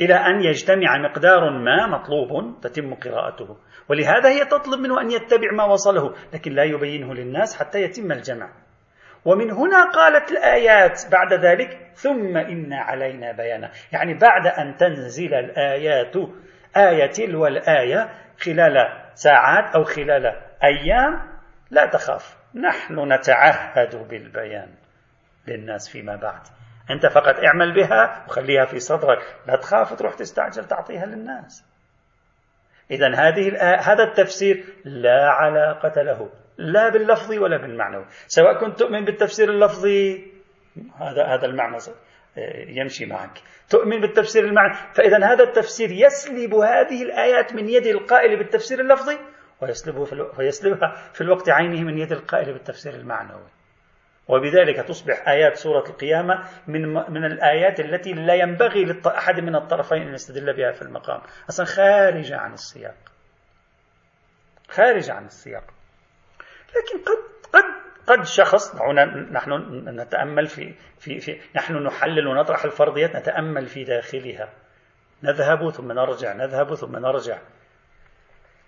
إلى 0.00 0.14
أن 0.14 0.44
يجتمع 0.44 0.98
مقدار 0.98 1.50
ما 1.50 1.86
مطلوب 1.86 2.60
تتم 2.62 2.94
قراءته. 2.94 3.56
ولهذا 3.88 4.28
هي 4.28 4.44
تطلب 4.44 4.80
منه 4.80 5.00
أن 5.00 5.10
يتبع 5.10 5.52
ما 5.52 5.64
وصله 5.64 6.14
لكن 6.32 6.52
لا 6.52 6.64
يبينه 6.64 7.14
للناس 7.14 7.58
حتى 7.58 7.82
يتم 7.82 8.12
الجمع. 8.12 8.50
ومن 9.24 9.50
هنا 9.50 9.90
قالت 9.90 10.30
الآيات 10.30 11.02
بعد 11.12 11.32
ذلك 11.32 11.90
ثم 11.94 12.36
إن 12.36 12.72
علينا 12.72 13.32
بيانا. 13.32 13.70
يعني 13.92 14.14
بعد 14.14 14.46
أن 14.46 14.76
تنزل 14.76 15.34
الآيات 15.34 16.16
آية 16.76 17.06
تلو 17.06 17.46
الآية 17.46 18.10
خلال 18.38 18.76
ساعات 19.14 19.74
أو 19.74 19.84
خلال 19.84 20.26
أيام 20.64 21.22
لا 21.70 21.86
تخاف. 21.86 22.36
نحن 22.54 23.12
نتعهد 23.12 24.08
بالبيان. 24.08 24.83
للناس 25.48 25.88
فيما 25.88 26.16
بعد. 26.16 26.40
أنت 26.90 27.06
فقط 27.06 27.34
اعمل 27.44 27.74
بها 27.74 28.24
وخليها 28.28 28.64
في 28.64 28.78
صدرك. 28.78 29.36
لا 29.46 29.56
تخاف 29.56 29.98
تروح 29.98 30.14
تستعجل 30.14 30.64
تعطيها 30.64 31.06
للناس. 31.06 31.64
إذا 32.90 33.14
هذه 33.14 33.56
هذا 33.80 34.04
التفسير 34.04 34.64
لا 34.84 35.30
علاقة 35.30 36.02
له. 36.02 36.30
لا 36.58 36.88
باللفظ 36.88 37.32
ولا 37.32 37.56
بالمعنوي 37.56 38.06
سواء 38.26 38.60
كنت 38.60 38.78
تؤمن 38.78 39.04
بالتفسير 39.04 39.50
اللفظي 39.50 40.32
هذا 40.96 41.24
هذا 41.24 41.46
المعنى 41.46 41.76
يمشي 42.68 43.06
معك. 43.06 43.38
تؤمن 43.68 44.00
بالتفسير 44.00 44.44
المعنى. 44.44 44.74
فإذا 44.94 45.16
هذا 45.16 45.44
التفسير 45.44 45.90
يسلب 45.90 46.54
هذه 46.54 47.02
الآيات 47.02 47.54
من 47.54 47.68
يد 47.68 47.86
القائل 47.86 48.36
بالتفسير 48.36 48.80
اللفظي 48.80 49.18
ويسلبها 50.38 51.10
في 51.12 51.20
الوقت 51.20 51.50
عينه 51.50 51.82
من 51.82 51.98
يد 51.98 52.12
القائل 52.12 52.52
بالتفسير 52.52 52.94
المعنوي. 52.94 53.48
وبذلك 54.28 54.76
تصبح 54.76 55.28
آيات 55.28 55.56
سورة 55.56 55.88
القيامة 55.88 56.44
من 56.66 56.88
من 56.92 57.24
الآيات 57.24 57.80
التي 57.80 58.12
لا 58.12 58.34
ينبغي 58.34 58.84
لأحد 58.84 59.40
من 59.40 59.56
الطرفين 59.56 60.02
أن 60.02 60.14
يستدل 60.14 60.56
بها 60.56 60.72
في 60.72 60.82
المقام. 60.82 61.20
أصلا 61.48 61.66
خارجة 61.66 62.36
عن 62.36 62.52
السياق. 62.52 62.94
خارجة 64.68 65.12
عن 65.12 65.24
السياق. 65.24 65.64
لكن 66.68 67.04
قد 67.04 67.18
قد 67.52 67.64
قد 68.06 68.24
شخص 68.24 68.74
نحن 69.32 69.52
نتأمل 70.00 70.46
في, 70.46 70.74
في, 70.98 71.20
في 71.20 71.40
نحن 71.56 71.74
نحلل 71.74 72.26
ونطرح 72.26 72.64
الفرضيات 72.64 73.16
نتأمل 73.16 73.66
في 73.66 73.84
داخلها. 73.84 74.52
نذهب 75.22 75.70
ثم 75.70 75.92
نرجع 75.92 76.32
نذهب 76.32 76.74
ثم 76.74 76.96
نرجع. 76.96 77.38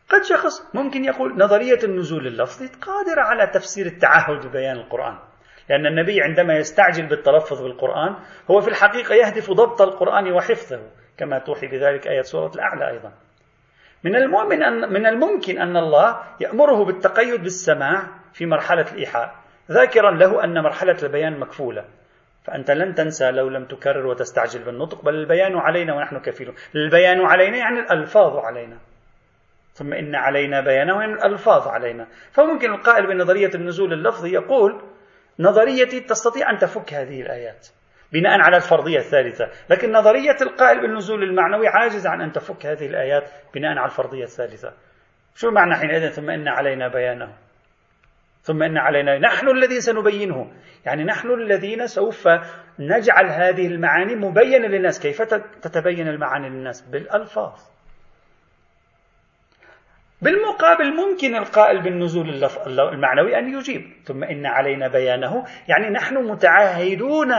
قد 0.08 0.22
شخص 0.22 0.74
ممكن 0.74 1.04
يقول 1.04 1.38
نظرية 1.38 1.78
النزول 1.84 2.26
اللفظي 2.26 2.66
قادرة 2.66 3.20
على 3.20 3.46
تفسير 3.46 3.86
التعهد 3.86 4.46
ببيان 4.46 4.76
القرآن. 4.76 5.18
لأن 5.68 5.86
النبي 5.86 6.22
عندما 6.22 6.56
يستعجل 6.56 7.06
بالتلفظ 7.06 7.62
بالقرآن 7.62 8.16
هو 8.50 8.60
في 8.60 8.68
الحقيقة 8.68 9.14
يهدف 9.14 9.50
ضبط 9.50 9.82
القرآن 9.82 10.32
وحفظه 10.32 10.80
كما 11.18 11.38
توحي 11.38 11.66
بذلك 11.66 12.06
آية 12.06 12.22
سورة 12.22 12.50
الأعلى 12.54 12.90
أيضا. 12.90 13.12
من 14.04 14.16
المؤمن 14.16 14.62
أن 14.62 14.92
من 14.92 15.06
الممكن 15.06 15.58
أن 15.58 15.76
الله 15.76 16.20
يأمره 16.40 16.84
بالتقيد 16.84 17.42
بالسماع 17.42 18.02
في 18.32 18.46
مرحلة 18.46 18.92
الإيحاء 18.92 19.34
ذاكرا 19.70 20.10
له 20.10 20.44
أن 20.44 20.62
مرحلة 20.62 20.96
البيان 21.02 21.40
مكفولة. 21.40 21.84
فأنت 22.44 22.70
لن 22.70 22.94
تنسى 22.94 23.30
لو 23.30 23.48
لم 23.48 23.64
تكرر 23.64 24.06
وتستعجل 24.06 24.64
بالنطق 24.64 25.04
بل 25.04 25.14
البيان 25.14 25.56
علينا 25.56 25.94
ونحن 25.94 26.18
كفيلون 26.18 26.54
البيان 26.74 27.20
علينا 27.20 27.56
يعني 27.56 27.80
الألفاظ 27.80 28.36
علينا. 28.36 28.76
ثم 29.72 29.92
إن 29.92 30.14
علينا 30.14 30.60
بيانه 30.60 31.00
يعني 31.00 31.12
الألفاظ 31.12 31.68
علينا. 31.68 32.06
فممكن 32.32 32.74
القائل 32.74 33.06
بنظرية 33.06 33.50
النزول 33.54 33.92
اللفظي 33.92 34.32
يقول 34.32 34.82
نظريتي 35.38 36.00
تستطيع 36.00 36.50
أن 36.50 36.58
تفك 36.58 36.94
هذه 36.94 37.20
الآيات 37.20 37.68
بناء 38.12 38.40
على 38.40 38.56
الفرضية 38.56 38.98
الثالثة. 38.98 39.50
لكن 39.70 39.92
نظرية 39.92 40.36
القائل 40.42 40.80
بالنزول 40.80 41.22
المعنوي 41.22 41.68
عاجزة 41.68 42.10
عن 42.10 42.20
أن 42.20 42.32
تفك 42.32 42.66
هذه 42.66 42.86
الآيات 42.86 43.30
بناء 43.54 43.78
على 43.78 43.84
الفرضية 43.84 44.24
الثالثة. 44.24 44.72
شو 45.34 45.50
معنى 45.50 45.74
حينئذ؟ 45.74 46.08
ثم 46.08 46.30
إن 46.30 46.48
علينا 46.48 46.88
بيانه. 46.88 47.34
ثم 48.42 48.62
إن 48.62 48.78
علينا 48.78 49.18
نحن 49.18 49.48
الذين 49.48 49.80
سنبينه. 49.80 50.52
يعني 50.86 51.04
نحن 51.04 51.30
الذين 51.30 51.86
سوف 51.86 52.28
نجعل 52.78 53.26
هذه 53.26 53.66
المعاني 53.66 54.14
مبينة 54.14 54.68
للناس. 54.68 55.00
كيف 55.00 55.22
تتبين 55.62 56.08
المعاني 56.08 56.48
للناس؟ 56.48 56.80
بالألفاظ. 56.80 57.75
بالمقابل 60.22 60.96
ممكن 60.96 61.36
القائل 61.36 61.82
بالنزول 61.82 62.44
المعنوي 62.68 63.38
أن 63.38 63.58
يجيب. 63.58 63.82
ثم 64.04 64.24
إن 64.24 64.46
علينا 64.46 64.88
بيانه. 64.88 65.44
يعني 65.68 65.90
نحن 65.90 66.16
متعهدون 66.16 67.32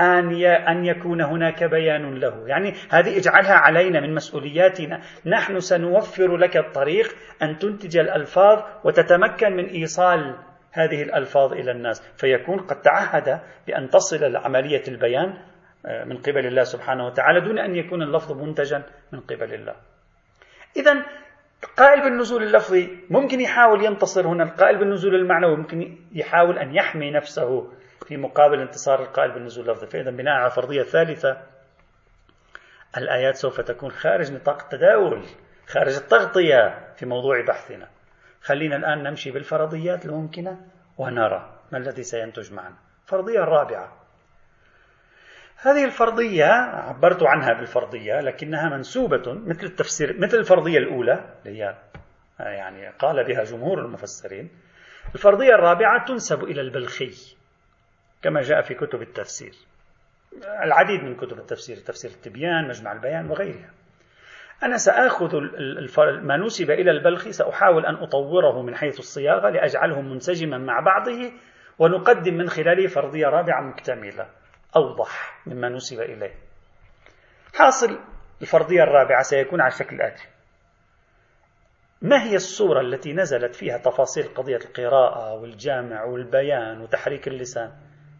أن 0.00 0.44
أن 0.44 0.84
يكون 0.84 1.20
هناك 1.20 1.64
بيان 1.64 2.14
له، 2.14 2.48
يعني 2.48 2.74
هذه 2.90 3.18
اجعلها 3.18 3.54
علينا 3.54 4.00
من 4.00 4.14
مسؤولياتنا، 4.14 5.00
نحن 5.26 5.60
سنوفر 5.60 6.36
لك 6.36 6.56
الطريق 6.56 7.16
أن 7.42 7.58
تنتج 7.58 7.96
الألفاظ 7.96 8.62
وتتمكن 8.84 9.56
من 9.56 9.64
إيصال 9.64 10.36
هذه 10.72 11.02
الألفاظ 11.02 11.52
إلى 11.52 11.70
الناس، 11.70 12.02
فيكون 12.16 12.58
قد 12.58 12.80
تعهد 12.80 13.40
بأن 13.66 13.88
تصل 13.88 14.32
لعملية 14.32 14.82
البيان 14.88 15.34
آه، 15.86 16.04
من 16.04 16.16
قبل 16.16 16.46
الله 16.46 16.62
سبحانه 16.62 17.06
وتعالى 17.06 17.40
دون 17.40 17.58
أن 17.58 17.76
يكون 17.76 18.02
اللفظ 18.02 18.32
منتجا 18.32 18.82
من 19.12 19.20
قبل 19.20 19.54
الله. 19.54 19.74
إذا 20.76 21.02
قائل 21.76 22.02
بالنزول 22.02 22.42
اللفظي 22.42 22.98
ممكن 23.10 23.40
يحاول 23.40 23.84
ينتصر 23.84 24.26
هنا 24.26 24.44
القائل 24.44 24.78
بالنزول 24.78 25.14
المعنوي 25.14 25.56
ممكن 25.56 25.98
يحاول 26.12 26.58
أن 26.58 26.74
يحمي 26.74 27.10
نفسه 27.10 27.72
في 28.06 28.16
مقابل 28.16 28.60
انتصار 28.60 29.02
القائل 29.02 29.32
بالنزول 29.32 29.64
اللفظي. 29.70 29.86
فإذا 29.86 30.10
بناء 30.10 30.34
على 30.34 30.46
الفرضية 30.46 30.80
الثالثة 30.80 31.42
الآيات 32.96 33.36
سوف 33.36 33.60
تكون 33.60 33.90
خارج 33.90 34.32
نطاق 34.32 34.62
التداول 34.62 35.22
خارج 35.66 35.96
التغطية 35.96 36.92
في 36.96 37.06
موضوع 37.06 37.44
بحثنا. 37.44 37.88
خلينا 38.42 38.76
الآن 38.76 39.02
نمشي 39.02 39.30
بالفرضيات 39.30 40.06
الممكنة 40.06 40.60
ونرى 40.98 41.60
ما 41.72 41.78
الذي 41.78 42.02
سينتج 42.02 42.52
معنا. 42.52 42.76
الفرضية 43.04 43.42
الرابعة 43.42 44.05
هذه 45.62 45.84
الفرضية 45.84 46.44
عبرت 46.88 47.22
عنها 47.22 47.52
بالفرضية 47.52 48.20
لكنها 48.20 48.68
منسوبة 48.68 49.32
مثل 49.46 49.66
التفسير 49.66 50.20
مثل 50.20 50.36
الفرضية 50.38 50.78
الأولى 50.78 51.34
اللي 51.46 51.62
هي 51.62 51.74
يعني 52.40 52.88
قال 52.88 53.24
بها 53.24 53.44
جمهور 53.44 53.78
المفسرين 53.78 54.50
الفرضية 55.14 55.54
الرابعة 55.54 56.04
تنسب 56.06 56.44
إلى 56.44 56.60
البلخي 56.60 57.36
كما 58.22 58.40
جاء 58.40 58.62
في 58.62 58.74
كتب 58.74 59.02
التفسير. 59.02 59.52
العديد 60.64 61.02
من 61.04 61.16
كتب 61.16 61.38
التفسير 61.38 61.76
تفسير 61.76 62.10
التبيان 62.10 62.68
مجمع 62.68 62.92
البيان 62.92 63.30
وغيرها. 63.30 63.70
أنا 64.62 64.76
سآخذ 64.76 65.40
ما 66.22 66.36
نسب 66.36 66.70
إلى 66.70 66.90
البلخي 66.90 67.32
سأحاول 67.32 67.86
أن 67.86 67.94
أطوره 67.94 68.62
من 68.62 68.74
حيث 68.74 68.98
الصياغة 68.98 69.50
لأجعله 69.50 70.00
منسجما 70.00 70.58
مع 70.58 70.80
بعضه 70.80 71.32
ونقدم 71.78 72.34
من 72.34 72.48
خلاله 72.48 72.86
فرضية 72.86 73.26
رابعة 73.26 73.60
مكتملة. 73.60 74.26
أوضح 74.76 75.42
مما 75.46 75.68
نسب 75.68 76.00
إليه. 76.00 76.34
حاصل 77.54 77.98
الفرضية 78.42 78.82
الرابعة 78.82 79.22
سيكون 79.22 79.60
على 79.60 79.72
الشكل 79.72 79.96
الآتي 79.96 80.28
ما 82.02 82.22
هي 82.22 82.36
الصورة 82.36 82.80
التي 82.80 83.12
نزلت 83.12 83.54
فيها 83.54 83.78
تفاصيل 83.78 84.34
قضية 84.34 84.56
القراءة 84.56 85.34
والجامع 85.34 86.04
والبيان 86.04 86.80
وتحريك 86.80 87.28
اللسان؟ 87.28 87.72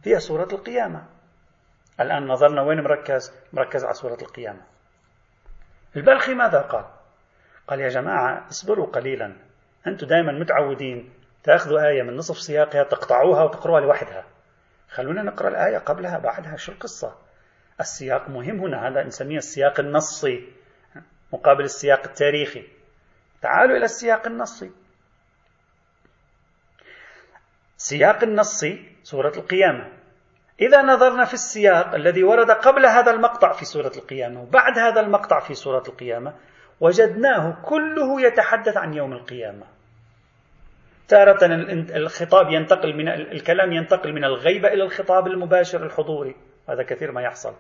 هي 0.05 0.19
سورة 0.19 0.49
القيامة. 0.53 1.07
الآن 2.01 2.27
نظرنا 2.27 2.63
وين 2.63 2.81
مركز؟ 2.81 3.33
مركز 3.53 3.85
على 3.85 3.95
سورة 3.95 4.19
القيامة. 4.23 4.61
البلخي 5.97 6.35
ماذا 6.35 6.61
قال؟ 6.61 6.85
قال 7.69 7.81
يا 7.81 7.89
جماعة 7.89 8.49
اصبروا 8.49 8.87
قليلا. 8.87 9.37
أنتم 9.87 10.07
دائما 10.07 10.33
متعودين 10.33 11.13
تأخذوا 11.43 11.89
آية 11.89 12.03
من 12.03 12.17
نصف 12.17 12.39
سياقها 12.39 12.83
تقطعوها 12.83 13.45
وتقرأوها 13.45 13.81
لوحدها. 13.81 14.25
خلونا 14.91 15.23
نقرأ 15.23 15.49
الآية 15.49 15.79
قبلها 15.79 16.19
بعدها 16.19 16.57
شو 16.57 16.73
القصة؟ 16.73 17.15
السياق 17.81 18.29
مهم 18.29 18.61
هنا 18.61 18.89
هذا 18.89 19.03
نسميه 19.03 19.39
السياق 19.39 19.81
النصي 19.81 20.53
مقابل 21.33 21.65
السياق 21.65 22.03
التاريخي. 22.05 22.65
تعالوا 23.43 23.77
إلى 23.77 23.85
السياق 23.85 24.27
النصي. 24.27 24.71
سياق 27.77 28.23
النصي 28.23 28.97
سورة 29.03 29.33
القيامة. 29.37 29.93
إذا 30.61 30.83
نظرنا 30.83 31.25
في 31.25 31.35
السياق 31.35 31.95
الذي 31.95 32.25
ورد 32.25 32.51
قبل 32.51 32.87
هذا 32.87 33.11
المقطع 33.11 33.53
في 33.53 33.65
سورة 33.65 33.93
القيامة 33.97 34.43
وبعد 34.43 34.79
هذا 34.79 35.01
المقطع 35.01 35.41
في 35.41 35.55
سورة 35.55 35.83
القيامة 35.89 36.35
وجدناه 36.81 37.63
كله 37.65 38.21
يتحدث 38.21 38.77
عن 38.77 38.95
يوم 38.95 39.13
القيامة. 39.13 39.76
تارة 41.09 41.39
الخطاب 41.97 42.51
ينتقل 42.51 42.97
من 42.97 43.09
الكلام 43.09 43.73
ينتقل 43.73 44.13
من 44.13 44.25
الغيبة 44.25 44.69
إلى 44.69 44.83
الخطاب 44.83 45.27
المباشر 45.27 45.87
الحضوري. 45.87 46.37
هذا 46.69 46.83
كثير 46.83 47.13
ما 47.13 47.23
يحصل. 47.23 47.55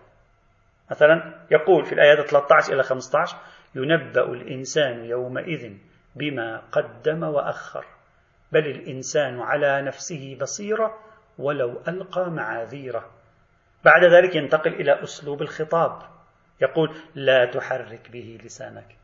مثلا 0.90 1.34
يقول 1.50 1.84
في 1.84 1.92
الآيات 1.92 2.26
13 2.26 2.72
إلى 2.72 2.82
15 2.82 3.36
ينبأ 3.74 4.24
الإنسان 4.24 5.04
يومئذ 5.04 5.72
بما 6.16 6.62
قدم 6.72 7.22
وأخر 7.22 7.84
بل 8.52 8.66
الإنسان 8.66 9.40
على 9.40 9.82
نفسه 9.82 10.38
بصيرة 10.40 10.98
ولو 11.38 11.80
ألقى 11.88 12.30
معاذيره. 12.30 13.10
بعد 13.84 14.04
ذلك 14.04 14.36
ينتقل 14.36 14.74
إلى 14.74 15.02
أسلوب 15.02 15.42
الخطاب. 15.42 16.02
يقول 16.60 16.96
لا 17.14 17.44
تحرك 17.44 18.10
به 18.10 18.38
لسانك. 18.44 18.96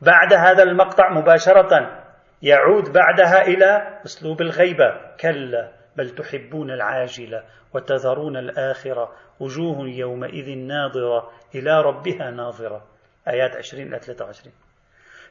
بعد 0.00 0.32
هذا 0.32 0.62
المقطع 0.62 1.10
مباشرة 1.10 2.03
يعود 2.44 2.92
بعدها 2.92 3.42
إلى 3.46 4.00
أسلوب 4.04 4.40
الغيبة. 4.40 5.16
كلا 5.20 5.72
بل 5.96 6.10
تحبون 6.10 6.70
العاجلة 6.70 7.44
وتذرون 7.74 8.36
الآخرة. 8.36 9.12
وجوه 9.40 9.88
يومئذ 9.88 10.58
ناظرة 10.58 11.32
إلى 11.54 11.82
ربها 11.82 12.30
ناظرة. 12.30 12.86
آيات 13.28 13.56
20 13.56 13.88
إلى 13.88 13.98
23 13.98 14.54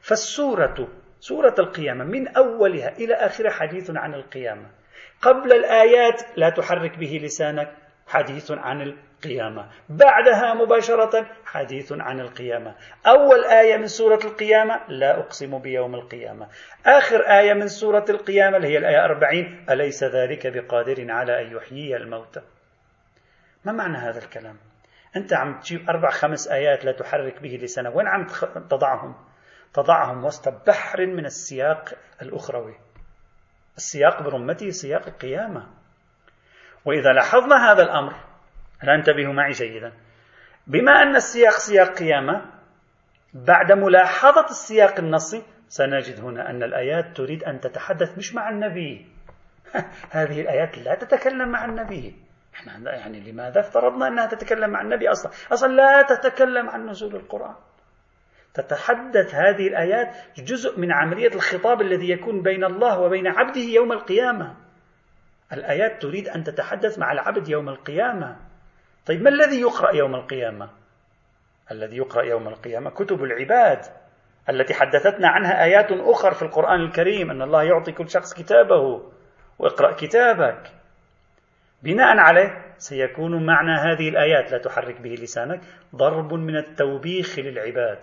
فالسورة 0.02 0.88
سورة 1.20 1.56
القيامة 1.60 2.04
من 2.04 2.28
أولها 2.28 2.90
إلى 2.98 3.14
آخرها 3.14 3.52
حديث 3.52 3.92
عن 3.96 4.14
القيامة. 4.14 4.70
قبل 5.22 5.54
الآيات 5.54 6.22
لا 6.38 6.50
تحرك 6.50 6.98
به 6.98 7.20
لسانك. 7.24 7.74
حديث 8.08 8.52
عن 8.52 8.82
القيامة. 9.26 9.70
بعدها 9.90 10.54
مباشرة 10.54 11.26
حديث 11.46 11.92
عن 11.92 12.20
القيامة. 12.20 12.76
أول 13.08 13.46
آية 13.46 13.78
من 13.78 13.88
سورة 13.88 14.20
القيامة 14.24 14.82
لا 14.88 15.20
أقسم 15.20 15.60
بيوم 15.60 15.96
القيامة. 15.96 16.48
آخر 16.86 17.22
آية 17.22 17.54
من 17.54 17.68
سورة 17.68 18.06
القيامة 18.10 18.58
اللي 18.58 18.68
هي 18.68 18.78
الآية 18.78 19.06
40 19.06 19.66
أليس 19.70 20.04
ذلك 20.04 20.48
بقادر 20.48 21.12
على 21.12 21.42
أن 21.42 21.56
يحيي 21.56 21.98
الموتى؟ 21.98 22.42
ما 23.66 23.72
معنى 23.72 23.98
هذا 23.98 24.20
الكلام؟ 24.20 24.58
أنت 25.16 25.34
عم 25.34 25.60
تجيب 25.60 25.90
أربع 25.90 26.10
خمس 26.10 26.48
آيات 26.48 26.86
لا 26.86 26.92
تحرك 26.92 27.42
به 27.42 27.60
لسانك. 27.62 27.96
وين 27.96 28.08
عم 28.08 28.28
تضعهم؟ 28.70 29.16
تضعهم 29.74 30.26
وسط 30.26 30.68
بحر 30.68 31.06
من 31.06 31.26
السياق 31.26 31.94
الأخروي. 32.22 32.76
السياق 33.78 34.22
برمته 34.22 34.70
سياق 34.70 35.08
القيامة. 35.08 35.68
وإذا 36.86 37.10
لاحظنا 37.14 37.72
هذا 37.72 37.84
الأمر 37.84 38.33
لا 38.84 38.96
انتبهوا 38.96 39.34
معي 39.34 39.52
جيدا 39.52 39.92
بما 40.68 40.92
أن 40.92 41.16
السياق 41.16 41.52
سياق 41.52 42.00
قيامة 42.00 42.46
بعد 43.34 43.72
ملاحظة 43.72 44.46
السياق 44.46 45.00
النصي 45.00 45.44
سنجد 45.68 46.20
هنا 46.20 46.50
أن 46.50 46.64
الآيات 46.64 47.18
تريد 47.18 47.44
أن 47.44 47.60
تتحدث 47.60 48.18
مش 48.18 48.36
مع 48.36 48.50
النبي 48.50 49.06
هذه 50.18 50.42
الآيات 50.42 50.78
لا 50.78 50.96
تتكلم 50.96 51.50
مع 51.50 51.66
النبي 51.66 52.16
إحنا 52.54 52.96
يعني 52.96 53.32
لماذا 53.32 53.60
افترضنا 53.60 54.08
أنها 54.08 54.26
تتكلم 54.26 54.70
مع 54.70 54.82
النبي 54.82 55.10
أصلا؟ 55.12 55.32
أصلا 55.52 55.74
لا 55.74 56.02
تتكلم 56.02 56.70
عن 56.70 56.90
نزول 56.90 57.16
القرآن. 57.16 57.56
تتحدث 58.54 59.36
هذه 59.36 59.68
الآيات 59.68 60.16
جزء 60.38 60.80
من 60.80 60.92
عملية 60.92 61.36
الخطاب 61.36 61.82
الذي 61.82 62.10
يكون 62.10 62.42
بين 62.42 62.64
الله 62.64 63.00
وبين 63.00 63.28
عبده 63.28 63.62
يوم 63.62 63.92
القيامة. 63.92 64.56
الآيات 65.54 66.02
تريد 66.02 66.28
أن 66.28 66.44
تتحدث 66.44 67.00
مع 67.00 67.12
العبد 67.12 67.50
يوم 67.50 67.70
القيامة 67.70 68.38
طيب 69.06 69.22
ما 69.22 69.30
الذي 69.30 69.62
يقرأ 69.62 69.96
يوم 69.96 70.16
القيامة؟ 70.16 70.70
الذي 71.72 71.98
يقرأ 71.98 72.24
يوم 72.24 72.48
القيامة 72.48 72.90
كتب 72.90 73.24
العباد 73.24 73.80
التي 74.50 74.74
حدثتنا 74.74 75.28
عنها 75.28 75.64
آيات 75.64 75.92
أخرى 75.92 76.34
في 76.36 76.42
القرآن 76.42 76.82
الكريم 76.82 77.32
أن 77.32 77.42
الله 77.42 77.64
يعطي 77.64 77.92
كل 77.92 78.10
شخص 78.10 78.34
كتابه 78.34 79.12
واقرأ 79.60 79.92
كتابك. 79.92 80.72
بناء 81.84 82.18
عليه 82.18 82.76
سيكون 82.78 83.46
معنى 83.46 83.72
هذه 83.72 84.10
الآيات. 84.10 84.52
لا 84.52 84.58
تحرك 84.58 85.02
به 85.02 85.10
لسانك. 85.10 85.62
ضرب 85.96 86.34
من 86.34 86.58
التوبيخ 86.58 87.40
للعباد. 87.40 88.00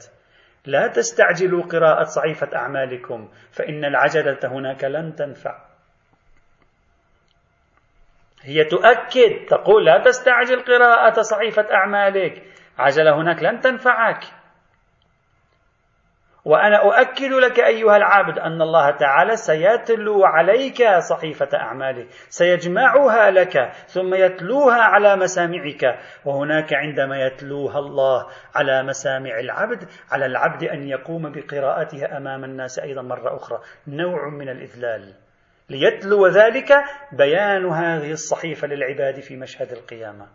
لا 0.67 0.87
تستعجلوا 0.87 1.63
قراءة 1.63 2.05
صحيفة 2.05 2.57
أعمالكم 2.57 3.29
فإن 3.51 3.85
العجلة 3.85 4.39
هناك 4.45 4.85
لن 4.85 5.15
تنفع. 5.15 5.70
هي 8.43 8.65
تؤكد 8.65 9.47
تقول 9.49 9.85
لا 9.85 10.03
تستعجل 10.05 10.61
قراءة 10.61 11.21
صحيفة 11.21 11.75
أعمالك. 11.75 12.43
عجلة 12.79 13.17
هناك 13.17 13.43
لن 13.43 13.61
تنفعك. 13.61 14.25
وأنا 16.45 16.77
أؤكد 16.77 17.33
لك 17.33 17.61
أيها 17.61 17.97
العبد 17.97 18.39
أن 18.39 18.63
الله 18.63 18.91
تعالى 18.91 19.37
سيتلو 19.37 20.25
عليك 20.25 20.99
صحيفة 20.99 21.59
أعمالك 21.59 22.07
سيجمعها 22.29 23.31
لك 23.31 23.73
ثم 23.87 24.15
يتلوها 24.15 24.83
على 24.83 25.17
مسامعك. 25.17 25.99
وهناك 26.25 26.75
عندما 26.75 27.27
يتلوها 27.27 27.79
الله 27.79 28.27
على 28.55 28.83
مسامع 28.83 29.39
العبد 29.41 29.89
على 30.11 30.27
العبد 30.27 30.65
أن 30.65 30.89
يقوم 30.89 31.33
بقراءتها 31.33 32.17
أمام 32.17 32.45
الناس 32.45 32.79
أيضا 32.79 33.03
مرة 33.03 33.37
أخرى. 33.37 33.59
نوع 33.89 34.29
من 34.29 34.49
الإذلال. 34.49 35.15
ليتلو 35.71 36.27
ذلك 36.27 36.73
بيان 37.13 37.67
هذه 37.67 38.13
الصحيفة 38.13 38.67
للعباد 38.67 39.21
في 39.21 39.37
مشهد 39.37 39.73
القيامة. 39.73 40.29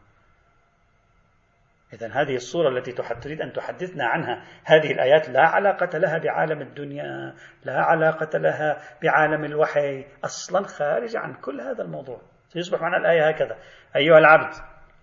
إذا 1.93 2.07
هذه 2.07 2.35
الصورة 2.35 2.69
التي 2.69 2.91
تريد 2.91 3.41
أن 3.41 3.53
تحدثنا 3.53 4.05
عنها 4.05 4.43
هذه 4.63 4.91
الآيات 4.91 5.29
لا 5.29 5.41
علاقة 5.41 5.97
لها 5.97 6.17
بعالم 6.17 6.61
الدنيا 6.61 7.35
لا 7.63 7.81
علاقة 7.81 8.37
لها 8.37 8.81
بعالم 9.03 9.45
الوحي 9.45 10.05
أصلا 10.23 10.67
خارج 10.67 11.15
عن 11.15 11.33
كل 11.33 11.61
هذا 11.61 11.83
الموضوع. 11.83 12.21
سيصبح 12.49 12.81
معنا 12.81 12.97
الآية 12.97 13.29
هكذا 13.29 13.57
أيها 13.95 14.17
العبد 14.17 14.53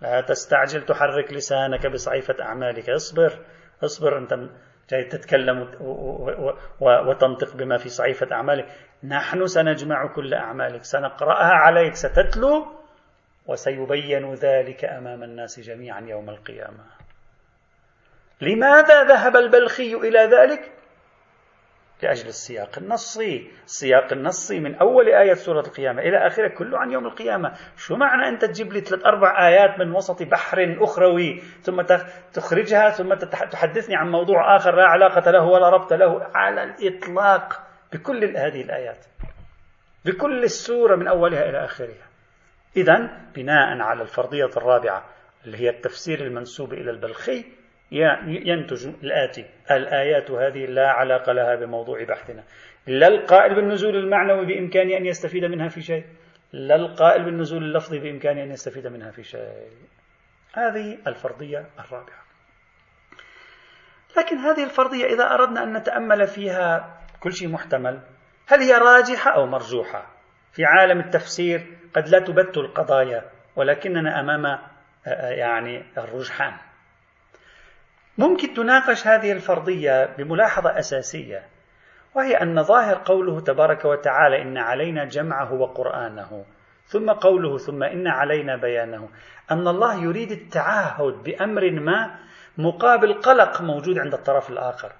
لا 0.01 0.21
تستعجل 0.21 0.83
تحرك 0.83 1.33
لسانك 1.33 1.87
بصحيفة 1.87 2.35
أعمالك. 2.43 2.91
اصبر 2.91 3.47
اصبر 3.85 4.19
أنت 4.19 4.33
جاي 4.91 5.05
تتكلم 5.05 5.69
وتنطق 6.81 7.57
بما 7.57 7.77
في 7.77 7.89
صحيفة 7.89 8.33
أعمالك 8.33 8.67
نحن 9.05 9.47
سنجمع 9.47 10.07
كل 10.07 10.35
أعمالك 10.35 10.85
سنقرأها 10.85 11.53
عليك 11.53 11.95
ستتلو 11.95 12.67
وسيبين 13.47 14.35
ذلك 14.35 14.85
أمام 14.85 15.23
الناس 15.23 15.61
جميعا 15.61 16.01
يوم 16.01 16.31
القيامة 16.31 16.85
لماذا 18.41 19.05
ذهب 19.05 19.37
البلخي 19.37 19.95
إلى 19.95 20.19
ذلك؟ 20.19 20.73
لأجل 22.03 22.29
السياق 22.29 22.79
النصي. 22.79 23.51
السياق 23.65 24.13
النصي 24.13 24.61
من 24.61 24.75
أول 24.75 25.09
آية 25.09 25.35
سورة 25.35 25.61
القيامة 25.61 26.03
إلى 26.03 26.27
آخرة 26.27 26.49
كله 26.49 26.79
عن 26.79 26.93
يوم 26.93 27.07
القيامة. 27.07 27.53
شو 27.77 27.97
معنى 27.97 28.29
أنت 28.29 28.45
تجيب 28.45 28.73
لي 28.73 28.81
ثلاث 28.81 29.07
أربع 29.07 29.49
آيات 29.49 29.79
من 29.79 29.93
وسط 29.93 30.23
بحر 30.23 30.77
أخروي 30.81 31.41
ثم 31.63 31.83
تخرجها 32.33 32.91
ثم 32.91 33.15
تحدثني 33.53 33.97
عن 33.97 34.11
موضوع 34.11 34.57
آخر 34.57 34.77
لا 34.77 34.85
علاقة 34.85 35.31
له 35.31 35.45
ولا 35.45 35.69
ربط 35.69 35.93
له 35.93 36.27
على 36.35 36.65
الإطلاق 36.65 37.63
بكل 37.93 38.37
هذه 38.37 38.63
الآيات. 38.63 39.05
بكل 40.05 40.43
السورة 40.45 40.97
من 40.97 41.09
أولها 41.09 41.49
إلى 41.49 41.65
آخرها. 41.65 42.07
إذا 42.77 43.11
بناء 43.35 43.81
على 43.81 44.03
الفرضية 44.03 44.51
الرابعة 44.57 45.05
اللي 45.45 45.59
هي 45.59 45.71
التفسير 45.71 46.21
المنسوب 46.21 46.73
إلى 46.73 46.91
البلخي 46.91 47.45
ينتج 48.27 48.87
الآتي 48.87 49.45
الآيات 49.71 50.31
هذه 50.31 50.67
لا 50.67 50.89
علاقة 50.89 51.33
لها 51.33 51.55
بموضوع 51.55 52.05
بحثنا. 52.05 52.45
لا 52.87 53.09
القائل 53.09 53.55
بالنزول 53.55 53.97
المعنوي 53.97 54.47
بإمكانه 54.47 54.97
أن 54.97 55.07
يستفيد 55.07 55.45
منها 55.45 55.69
في 55.69 55.83
شيء. 55.83 56.05
لا 56.53 56.75
القائل 56.75 57.25
بالنزول 57.25 57.65
اللفظي 57.65 57.99
بإمكانه 57.99 58.43
أن 58.43 58.51
يستفيد 58.51 58.87
منها 58.87 59.11
في 59.11 59.23
شيء. 59.23 59.71
هذه 60.55 60.99
الفرضية 61.07 61.67
الرابعة. 61.79 62.23
لكن 64.17 64.37
هذه 64.37 64.65
الفرضية 64.65 65.07
إذا 65.07 65.35
أردنا 65.35 65.63
أن 65.63 65.77
نتأمل 65.77 66.27
فيها 66.27 66.99
كل 67.21 67.33
شيء 67.33 67.49
محتمل 67.49 68.01
هل 68.47 68.61
هي 68.61 68.73
راجحة 68.73 69.31
أو 69.31 69.47
مرجوحة؟ 69.47 70.07
في 70.53 70.65
عالم 70.65 71.01
التفسير 71.01 71.67
قد 71.95 72.09
لا 72.09 72.19
تبت 72.19 72.57
القضايا 72.57 73.31
ولكننا 73.57 74.21
أمام 74.21 74.47
آه، 74.47 74.61
آه، 75.07 75.31
يعني 75.31 75.85
الرجحان. 75.99 76.72
ممكن 78.19 78.55
تناقش 78.55 79.07
هذه 79.07 79.33
الفرضية 79.33 80.17
بملاحظة 80.19 80.79
أساسية 80.79 81.43
وهي 82.15 82.35
أن 82.35 82.63
ظاهر 82.63 83.03
قوله 83.05 83.41
تبارك 83.41 83.85
وتعالى 83.85 84.43
إن 84.43 84.59
علينا 84.59 85.05
جمعه 85.05 85.53
وقرآنه 85.53 86.45
ثم 86.87 87.11
قوله 87.11 87.59
ثم 87.59 87.83
إن 87.83 88.07
علينا 88.07 88.57
بيانه 88.57 89.09
أن 89.51 89.69
الله 89.69 90.05
يريد 90.05 90.31
التعهد 90.31 91.23
بأمر 91.23 91.71
ما 91.71 92.19
مقابل 92.59 93.13
قلق 93.13 93.63
موجود 93.63 93.99
عند 93.99 94.15
الطرف 94.15 94.51
الآخر. 94.51 94.93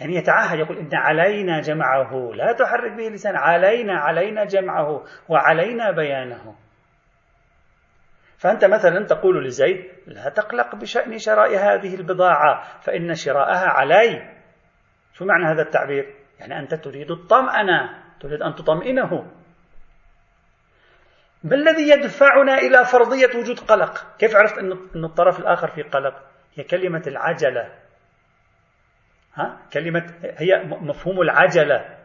يعني 0.00 0.14
يتعهد 0.14 0.58
يقول 0.58 0.78
إن 0.78 0.88
علينا 0.92 1.60
جمعه 1.60 2.30
لا 2.34 2.52
تحرك 2.52 2.92
به 2.92 3.08
لسان 3.08 3.36
علينا 3.36 4.00
علينا 4.00 4.44
جمعه 4.44 5.04
وعلينا 5.28 5.90
بيانه. 5.90 6.54
فأنت 8.42 8.64
مثلا 8.64 9.06
تقول 9.06 9.44
لزيد 9.44 9.90
لا 10.06 10.28
تقلق 10.28 10.74
بشأن 10.74 11.18
شراء 11.18 11.56
هذه 11.56 11.94
البضاعة 11.94 12.80
فإن 12.80 13.14
شراءها 13.14 13.66
علي. 13.66 14.34
شو 15.14 15.24
معنى 15.24 15.44
هذا 15.44 15.62
التعبير؟ 15.62 16.14
يعني 16.40 16.58
أنت 16.58 16.74
تريد 16.74 17.10
الطمأنة 17.10 18.02
تريد 18.20 18.42
أن 18.42 18.54
تطمئنه. 18.54 19.32
ما 21.44 21.54
الذي 21.54 21.88
يدفعنا 21.88 22.54
إلى 22.54 22.84
فرضية 22.84 23.38
وجود 23.38 23.58
قلق؟ 23.58 24.16
كيف 24.18 24.36
عرفت 24.36 24.58
أن 24.58 25.04
الطرف 25.04 25.40
الآخر 25.40 25.68
في 25.68 25.82
قلق؟ 25.82 26.14
هي 26.54 26.64
كلمة 26.64 27.02
العجلة. 27.06 27.72
ها؟ 29.34 29.58
كلمة 29.72 30.14
هي 30.22 30.64
مفهوم 30.64 31.20
العجلة. 31.20 31.98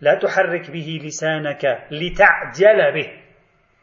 لا 0.00 0.14
تحرك 0.14 0.70
به 0.70 1.00
لسانك 1.04 1.86
لتعجل 1.90 2.92
به. 2.94 3.27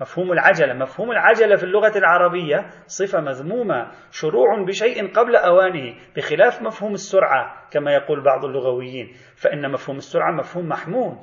مفهوم 0.02 0.32
العجلة. 0.32 0.74
مفهوم 0.74 1.12
العجلة 1.12 1.56
في 1.56 1.64
اللغة 1.64 1.98
العربية 1.98 2.70
صفة 2.88 3.22
مذمومة 3.22 3.92
شروع 4.12 4.64
بشيء 4.68 5.14
قبل 5.14 5.36
أوانه 5.36 5.96
بخلاف 6.16 6.62
مفهوم 6.62 6.94
السرعة 6.94 7.70
كما 7.72 7.94
يقول 7.94 8.24
بعض 8.24 8.46
اللغويين. 8.46 9.14
فإن 9.36 9.72
مفهوم 9.72 9.98
السرعة 9.98 10.32
مفهوم 10.32 10.70
محمود 10.70 11.18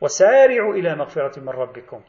وسارعوا 0.00 0.74
إلى 0.74 0.96
مغفرة 0.96 1.40
من 1.40 1.48
ربكم. 1.48 2.00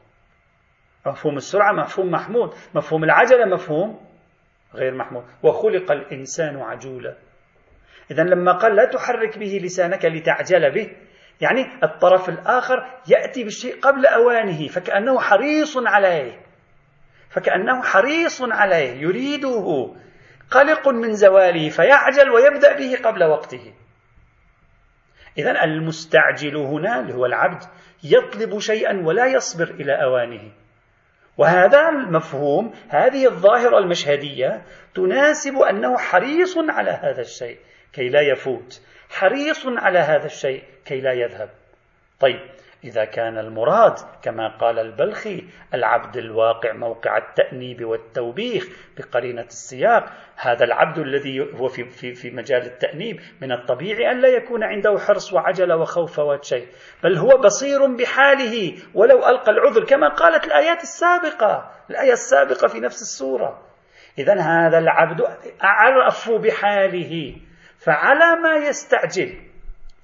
مفهوم 1.06 1.36
السرعة 1.36 1.72
مفهوم 1.72 2.10
محمود 2.10 2.50
مفهوم 2.74 3.04
العجلة 3.04 3.44
مفهوم 3.44 4.00
غير 4.74 4.94
محمود. 4.94 5.24
وخلق 5.42 5.92
الإنسان 5.92 6.56
عجولا. 6.56 7.16
إذا 8.10 8.22
لما 8.22 8.52
قال 8.52 8.76
لا 8.76 8.84
تحرك 8.84 9.38
به 9.38 9.60
لسانك 9.62 10.04
لتعجل 10.04 10.70
به 10.70 10.90
يعني 11.42 11.66
الطرف 11.82 12.28
الآخر 12.28 13.00
يأتي 13.08 13.44
بالشيء 13.44 13.80
قبل 13.80 14.06
أوانه 14.06 14.68
فكأنه 14.68 15.20
حريص 15.20 15.76
عليه. 15.76 16.40
فكأنه 17.30 17.82
حريص 17.82 18.42
عليه 18.42 19.00
يريده. 19.00 19.94
قلق 20.50 20.88
من 20.88 21.12
زواله 21.12 21.68
فيعجل 21.68 22.30
ويبدأ 22.30 22.76
به 22.76 22.98
قبل 23.04 23.24
وقته. 23.24 23.72
إذا 25.38 25.64
المستعجل 25.64 26.56
هنا 26.56 27.00
اللي 27.00 27.14
هو 27.14 27.26
العبد 27.26 27.62
يطلب 28.04 28.58
شيئا 28.58 29.02
ولا 29.04 29.26
يصبر 29.26 29.70
إلى 29.70 29.92
أوانه. 30.02 30.52
وهذا 31.38 31.88
المفهوم 31.88 32.72
هذه 32.88 33.26
الظاهرة 33.26 33.78
المشهدية 33.78 34.62
تناسب 34.94 35.56
أنه 35.56 35.98
حريص 35.98 36.58
على 36.58 36.90
هذا 36.90 37.20
الشيء 37.20 37.58
كي 37.92 38.08
لا 38.08 38.20
يفوت. 38.20 38.82
حريص 39.10 39.66
على 39.66 39.98
هذا 39.98 40.26
الشيء. 40.26 40.71
كي 40.84 41.00
لا 41.00 41.12
يذهب. 41.12 41.48
طيب 42.20 42.40
إذا 42.84 43.04
كان 43.04 43.38
المراد 43.38 43.94
كما 44.22 44.48
قال 44.48 44.78
البلخي 44.78 45.44
العبد 45.74 46.16
الواقع 46.16 46.72
موقع 46.72 47.18
التأنيب 47.18 47.84
والتوبيخ 47.84 48.66
بقرينة 48.98 49.42
السياق 49.42 50.04
هذا 50.36 50.64
العبد 50.64 50.98
الذي 50.98 51.40
هو 51.40 51.68
في, 51.68 51.84
في, 51.84 52.14
في 52.14 52.30
مجال 52.30 52.62
التأنيب 52.62 53.20
من 53.40 53.52
الطبيعي 53.52 54.10
أن 54.10 54.20
لا 54.20 54.28
يكون 54.28 54.62
عنده 54.62 54.98
حرص 54.98 55.32
وعجلة 55.32 55.76
وخوف 55.76 56.16
فوات 56.16 56.44
شيء 56.44 56.66
بل 57.04 57.16
هو 57.16 57.28
بصير 57.44 57.86
بحاله 57.86 58.74
ولو 58.94 59.28
ألقى 59.28 59.52
العذر 59.52 59.84
كما 59.84 60.08
قالت 60.08 60.44
الآيات 60.44 60.82
السابقة 60.82 61.70
الآية 61.90 62.12
السابقة 62.12 62.68
في 62.68 62.80
نفس 62.80 63.02
السورة. 63.02 63.62
إذا 64.18 64.40
هذا 64.40 64.78
العبد 64.78 65.20
أعرف 65.64 66.30
بحاله 66.30 67.36
فعلى 67.78 68.40
ما 68.42 68.56
يستعجل 68.56 69.51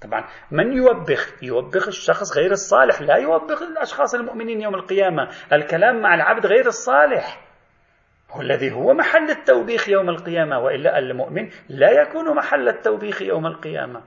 طبعا. 0.01 0.23
من 0.51 0.73
يوبخ؟ 0.73 1.43
يوبخ 1.43 1.87
الشخص 1.87 2.37
غير 2.37 2.51
الصالح. 2.51 3.01
لا 3.01 3.15
يوبخ 3.15 3.61
الأشخاص 3.61 4.15
المؤمنين 4.15 4.61
يوم 4.61 4.75
القيامة. 4.75 5.29
الكلام 5.53 6.01
مع 6.01 6.15
العبد 6.15 6.45
غير 6.45 6.67
الصالح. 6.67 7.41
هو 8.31 8.41
الذي 8.41 8.71
هو 8.71 8.93
محل 8.93 9.29
التوبيخ 9.29 9.89
يوم 9.89 10.09
القيامة. 10.09 10.59
وإلا 10.59 10.99
المؤمن 10.99 11.49
لا 11.69 11.91
يكون 11.91 12.35
محل 12.35 12.69
التوبيخ 12.69 13.21
يوم 13.21 13.45
القيامة. 13.45 14.01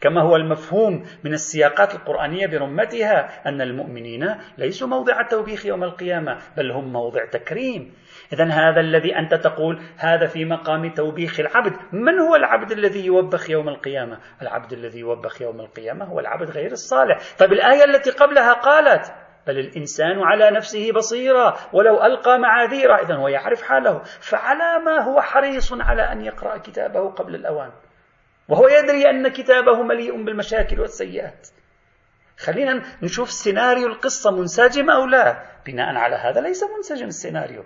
كما 0.00 0.22
هو 0.22 0.36
المفهوم 0.36 1.06
من 1.24 1.32
السياقات 1.32 1.94
القرآنية 1.94 2.46
برمتها 2.46 3.48
أن 3.48 3.60
المؤمنين 3.60 4.36
ليسوا 4.58 4.88
موضع 4.88 5.20
التوبيخ 5.20 5.66
يوم 5.66 5.84
القيامة 5.84 6.38
بل 6.56 6.70
هم 6.70 6.92
موضع 6.92 7.24
تكريم. 7.24 7.92
إذا 8.32 8.44
هذا 8.44 8.80
الذي 8.80 9.16
أنت 9.18 9.34
تقول 9.34 9.82
هذا 9.98 10.26
في 10.26 10.44
مقام 10.44 10.94
توبيخ 10.94 11.40
العبد. 11.40 11.72
من 11.92 12.18
هو 12.18 12.36
العبد 12.36 12.72
الذي 12.72 13.06
يوبخ 13.06 13.50
يوم 13.50 13.68
القيامة؟ 13.68 14.18
العبد 14.42 14.72
الذي 14.72 14.98
يوبخ 14.98 15.42
يوم 15.42 15.60
القيامة 15.60 16.04
هو 16.04 16.20
العبد 16.20 16.50
غير 16.50 16.72
الصالح. 16.72 17.18
طيب 17.38 17.52
الآية 17.52 17.84
التي 17.84 18.10
قبلها 18.10 18.52
قالت 18.52 19.12
بل 19.46 19.58
الإنسان 19.58 20.22
على 20.22 20.50
نفسه 20.50 20.92
بصيرا 20.92 21.56
ولو 21.72 22.04
ألقى 22.04 22.38
معاذيره. 22.38 22.94
إذا 22.94 23.14
هو 23.14 23.28
يعرف 23.28 23.62
حاله. 23.62 24.02
فعلى 24.02 24.84
ما 24.84 25.00
هو 25.00 25.20
حريص 25.20 25.72
على 25.72 26.02
أن 26.02 26.20
يقرأ 26.20 26.58
كتابه 26.58 27.10
قبل 27.10 27.34
الأوان. 27.34 27.70
وهو 28.48 28.68
يدري 28.68 29.10
أن 29.10 29.28
كتابه 29.28 29.82
مليء 29.82 30.24
بالمشاكل 30.24 30.80
والسيئات. 30.80 31.48
خلينا 32.38 32.82
نشوف 33.02 33.30
سيناريو 33.30 33.86
القصة 33.86 34.30
منسجم 34.30 34.90
أو 34.90 35.06
لا. 35.06 35.42
بناء 35.66 35.96
على 35.96 36.16
هذا 36.16 36.40
ليس 36.40 36.64
منسجم 36.76 37.06
السيناريو. 37.06 37.64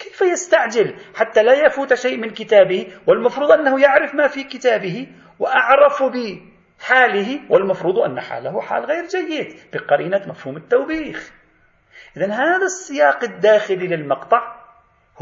كيف 0.00 0.20
يستعجل 0.20 0.96
حتى 1.14 1.42
لا 1.42 1.66
يفوت 1.66 1.94
شيء 1.94 2.16
من 2.18 2.30
كتابه؟ 2.30 2.86
والمفروض 3.06 3.52
أنه 3.52 3.80
يعرف 3.80 4.14
ما 4.14 4.26
في 4.26 4.44
كتابه 4.44 5.06
وأعرف 5.38 6.02
بحاله 6.02 7.40
والمفروض 7.50 7.98
أن 7.98 8.20
حاله 8.20 8.60
حال 8.60 8.84
غير 8.84 9.04
جيد 9.06 9.56
بقرينة 9.72 10.22
مفهوم 10.28 10.56
التوبيخ. 10.56 11.32
إذا 12.16 12.26
هذا 12.26 12.64
السياق 12.64 13.24
الداخلي 13.24 13.86
للمقطع 13.86 14.60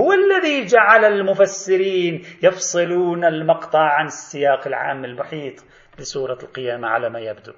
هو 0.00 0.12
الذي 0.12 0.64
جعل 0.64 1.04
المفسرين 1.04 2.24
يفصلون 2.42 3.24
المقطع 3.24 3.92
عن 3.92 4.06
السياق 4.06 4.66
العام 4.66 5.04
المحيط 5.04 5.64
بسورة 5.98 6.38
القيامة 6.42 6.88
على 6.88 7.10
ما 7.10 7.20
يبدو. 7.20 7.52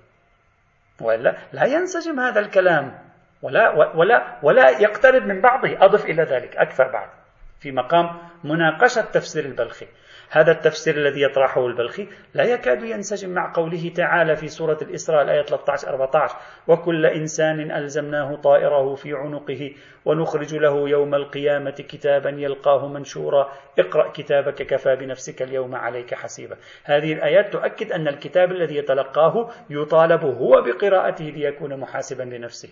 وإلا 1.00 1.36
لا 1.52 1.64
ينسجم 1.64 2.20
هذا 2.20 2.40
الكلام. 2.40 3.09
ولا 3.42 3.94
ولا 3.96 4.38
ولا 4.42 4.68
يقترب 4.68 5.26
من 5.26 5.40
بعضه 5.40 5.84
أضف 5.84 6.04
إلى 6.04 6.22
ذلك 6.22 6.56
أكثر 6.56 6.88
بعد. 6.92 7.08
في 7.60 7.72
مقام 7.72 8.18
مناقشة 8.44 9.00
تفسير 9.00 9.44
البلخي. 9.44 9.86
هذا 10.30 10.52
التفسير 10.52 10.96
الذي 10.96 11.22
يطرحه 11.22 11.66
البلخي 11.66 12.08
لا 12.34 12.44
يكاد 12.44 12.82
ينسجم 12.82 13.30
مع 13.30 13.52
قوله 13.54 13.92
تعالى 13.96 14.36
في 14.36 14.48
سورة 14.48 14.78
الإسراء 14.82 15.22
الآية 15.22 15.42
13 15.42 15.88
14 15.88 16.36
وكل 16.68 17.06
إنسان 17.06 17.70
ألزمناه 17.70 18.36
طائره 18.36 18.94
في 18.94 19.14
عنقه 19.14 19.74
ونخرج 20.04 20.54
له 20.54 20.88
يوم 20.88 21.14
القيامة 21.14 21.70
كتابا 21.70 22.30
يلقاه 22.30 22.88
منشورا. 22.88 23.52
اقرأ 23.78 24.12
كتابك 24.12 24.54
كفى 24.54 24.96
بنفسك 24.96 25.42
اليوم 25.42 25.74
عليك 25.74 26.14
حسيبا. 26.14 26.56
هذه 26.84 27.12
الآيات 27.12 27.52
تؤكد 27.52 27.92
أن 27.92 28.08
الكتاب 28.08 28.52
الذي 28.52 28.76
يتلقاه 28.76 29.50
يطالب 29.70 30.24
هو 30.24 30.62
بقراءته 30.62 31.24
ليكون 31.24 31.80
محاسبا 31.80 32.22
لنفسه. 32.22 32.68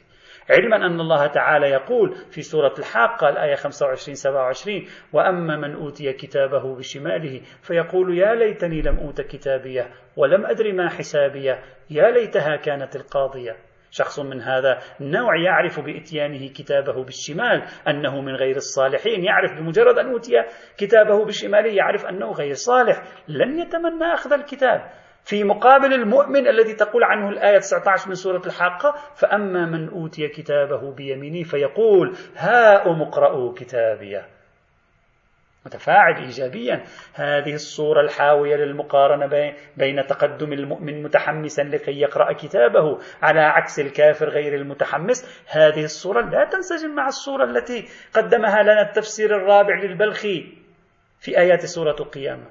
علما 0.51 0.77
أن 0.77 1.01
الله 1.01 1.27
تعالى 1.27 1.67
يقول 1.67 2.15
في 2.31 2.43
سورة 2.43 2.75
الحاقة 2.79 3.29
الآية 3.29 3.55
25 3.55 4.15
27 4.15 4.85
وأما 5.13 5.57
من 5.57 5.75
أوتي 5.75 6.13
كتابه 6.13 6.77
بشماله 6.77 7.41
فيقول 7.63 8.19
يا 8.19 8.35
ليتني 8.35 8.83
لم 8.83 8.99
أوت 8.99 9.21
كتابية 9.21 9.91
ولم 10.17 10.47
أدر 10.47 10.73
ما 10.73 10.89
حسابية 10.89 11.63
يا 11.91 12.11
ليتها 12.11 12.57
كانت 12.57 12.97
القاضية. 12.97 13.68
شخص 13.91 14.21
من 14.21 14.43
هذا 14.43 14.79
النوع 15.01 15.37
يعرف 15.45 15.81
بإتيانه 15.81 16.49
كتابه 16.49 17.05
بالشمال 17.05 17.63
أنه 17.89 18.21
من 18.21 18.35
غير 18.35 18.57
الصالحين 18.57 19.25
يعرف 19.25 19.53
بمجرد 19.53 19.99
أن 19.99 20.07
أوتي 20.11 20.33
كتابه 20.79 21.25
بشماله 21.25 21.71
يعرف 21.71 22.07
أنه 22.07 22.33
غير 22.33 22.55
صالح 22.55 23.03
لن 23.29 23.59
يتمنى 23.59 24.15
أخذ 24.15 24.33
الكتاب. 24.33 24.91
في 25.25 25.45
مقابل 25.45 25.93
المؤمن 25.93 26.49
الذي 26.49 26.75
تقول 26.75 27.05
عنه 27.05 27.29
الآية 27.29 27.59
19 27.59 28.09
من 28.09 28.15
سورة 28.15 28.43
الحاقة 28.47 28.95
فأما 29.15 29.67
من 29.67 29.89
أوتي 29.89 30.29
كتابه 30.29 30.95
بيمينه 30.95 31.43
فيقول 31.43 32.17
هاؤم 32.37 33.03
اقرأوا 33.03 33.55
كتابيه 33.55 34.38
متفاعل 35.69 36.17
إيجابيا. 36.17 36.85
هذه 37.15 37.55
الصورة 37.55 38.01
الحاوية 38.01 38.57
للمقارنة 38.57 39.55
بين 39.77 40.07
تقدم 40.07 40.53
المؤمن 40.53 41.03
متحمسا 41.03 41.63
لكي 41.63 42.01
يقرأ 42.01 42.33
كتابه 42.33 42.99
على 43.23 43.41
عكس 43.41 43.81
الكافر 43.81 44.29
غير 44.29 44.55
المتحمس. 44.55 45.45
هذه 45.49 45.85
الصورة 45.85 46.21
لا 46.21 46.45
تنسجم 46.45 46.95
مع 46.95 47.09
الصورة 47.09 47.45
التي 47.45 47.89
قدمها 48.15 48.63
لنا 48.63 48.83
التفسير 48.83 49.37
الرابع 49.37 49.75
للبلخي 49.75 50.59
في 51.21 51.39
آيات 51.39 51.67
سورة 51.67 51.97
القيامة 52.01 52.47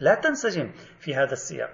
لا 0.00 0.14
تنسجم 0.14 0.72
في 1.00 1.14
هذا 1.14 1.32
السياق. 1.32 1.70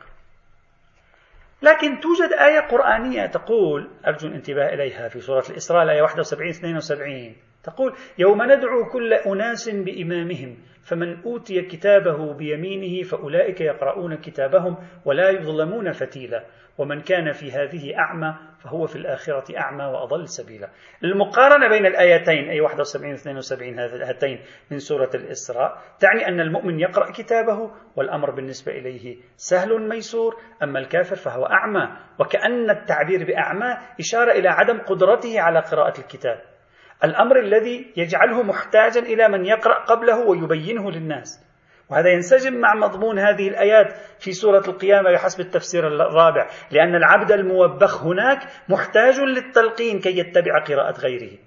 لكن 1.62 2.00
توجد 2.00 2.32
آية 2.32 2.60
قرآنية 2.60 3.26
تقول 3.26 3.90
أرجو 4.06 4.28
الانتباه 4.28 4.74
إليها 4.74 5.08
في 5.08 5.20
سورة 5.20 5.44
الإسراء 5.50 5.82
الآية 5.82 6.02
71 6.02 6.48
72 6.50 7.36
تقول 7.66 7.92
يوم 8.18 8.42
ندعو 8.42 8.88
كل 8.92 9.14
أناس 9.14 9.70
بإمامهم 9.70 10.56
فمن 10.82 11.22
أوتي 11.22 11.62
كتابه 11.62 12.34
بيمينه 12.34 13.02
فأولئك 13.02 13.60
يقرؤون 13.60 14.16
كتابهم 14.16 14.76
ولا 15.04 15.30
يظلمون 15.30 15.92
فتيلا. 15.92 16.44
ومن 16.78 17.00
كان 17.00 17.32
في 17.32 17.52
هذه 17.52 17.98
أعمى 17.98 18.34
فهو 18.58 18.86
في 18.86 18.96
الآخرة 18.96 19.58
أعمى 19.58 19.84
وأضل 19.84 20.28
سبيلا. 20.28 20.68
المقارنة 21.04 21.68
بين 21.68 21.86
الآيتين 21.86 22.48
أي 22.50 22.60
71 22.60 23.10
و 23.10 23.14
72 23.14 23.78
هاتين 23.78 24.40
من 24.70 24.78
سورة 24.78 25.10
الإسراء 25.14 25.78
تعني 26.00 26.28
أن 26.28 26.40
المؤمن 26.40 26.80
يقرأ 26.80 27.12
كتابه 27.12 27.70
والأمر 27.96 28.30
بالنسبة 28.30 28.72
إليه 28.72 29.16
سهل 29.36 29.88
ميسور 29.88 30.36
أما 30.62 30.78
الكافر 30.78 31.16
فهو 31.16 31.46
أعمى. 31.46 31.96
وكأن 32.20 32.70
التعبير 32.70 33.24
بأعمى 33.24 33.76
إشارة 34.00 34.32
إلى 34.32 34.48
عدم 34.48 34.78
قدرته 34.78 35.40
على 35.40 35.60
قراءة 35.60 36.00
الكتاب. 36.00 36.55
الأمر 37.04 37.38
الذي 37.38 37.92
يجعله 37.96 38.42
محتاجا 38.42 39.00
إلى 39.00 39.28
من 39.28 39.46
يقرأ 39.46 39.84
قبله 39.84 40.18
ويبينه 40.18 40.90
للناس. 40.90 41.46
وهذا 41.90 42.08
ينسجم 42.08 42.60
مع 42.60 42.74
مضمون 42.74 43.18
هذه 43.18 43.48
الآيات 43.48 43.92
في 44.18 44.32
سورة 44.32 44.62
القيامة 44.68 45.12
بحسب 45.12 45.40
التفسير 45.40 45.86
الرابع 45.86 46.48
لأن 46.70 46.94
العبد 46.94 47.32
الموبخ 47.32 48.02
هناك 48.02 48.38
محتاج 48.68 49.20
للتلقين 49.20 50.00
كي 50.00 50.18
يتبع 50.18 50.64
قراءة 50.64 51.00
غيره. 51.00 51.38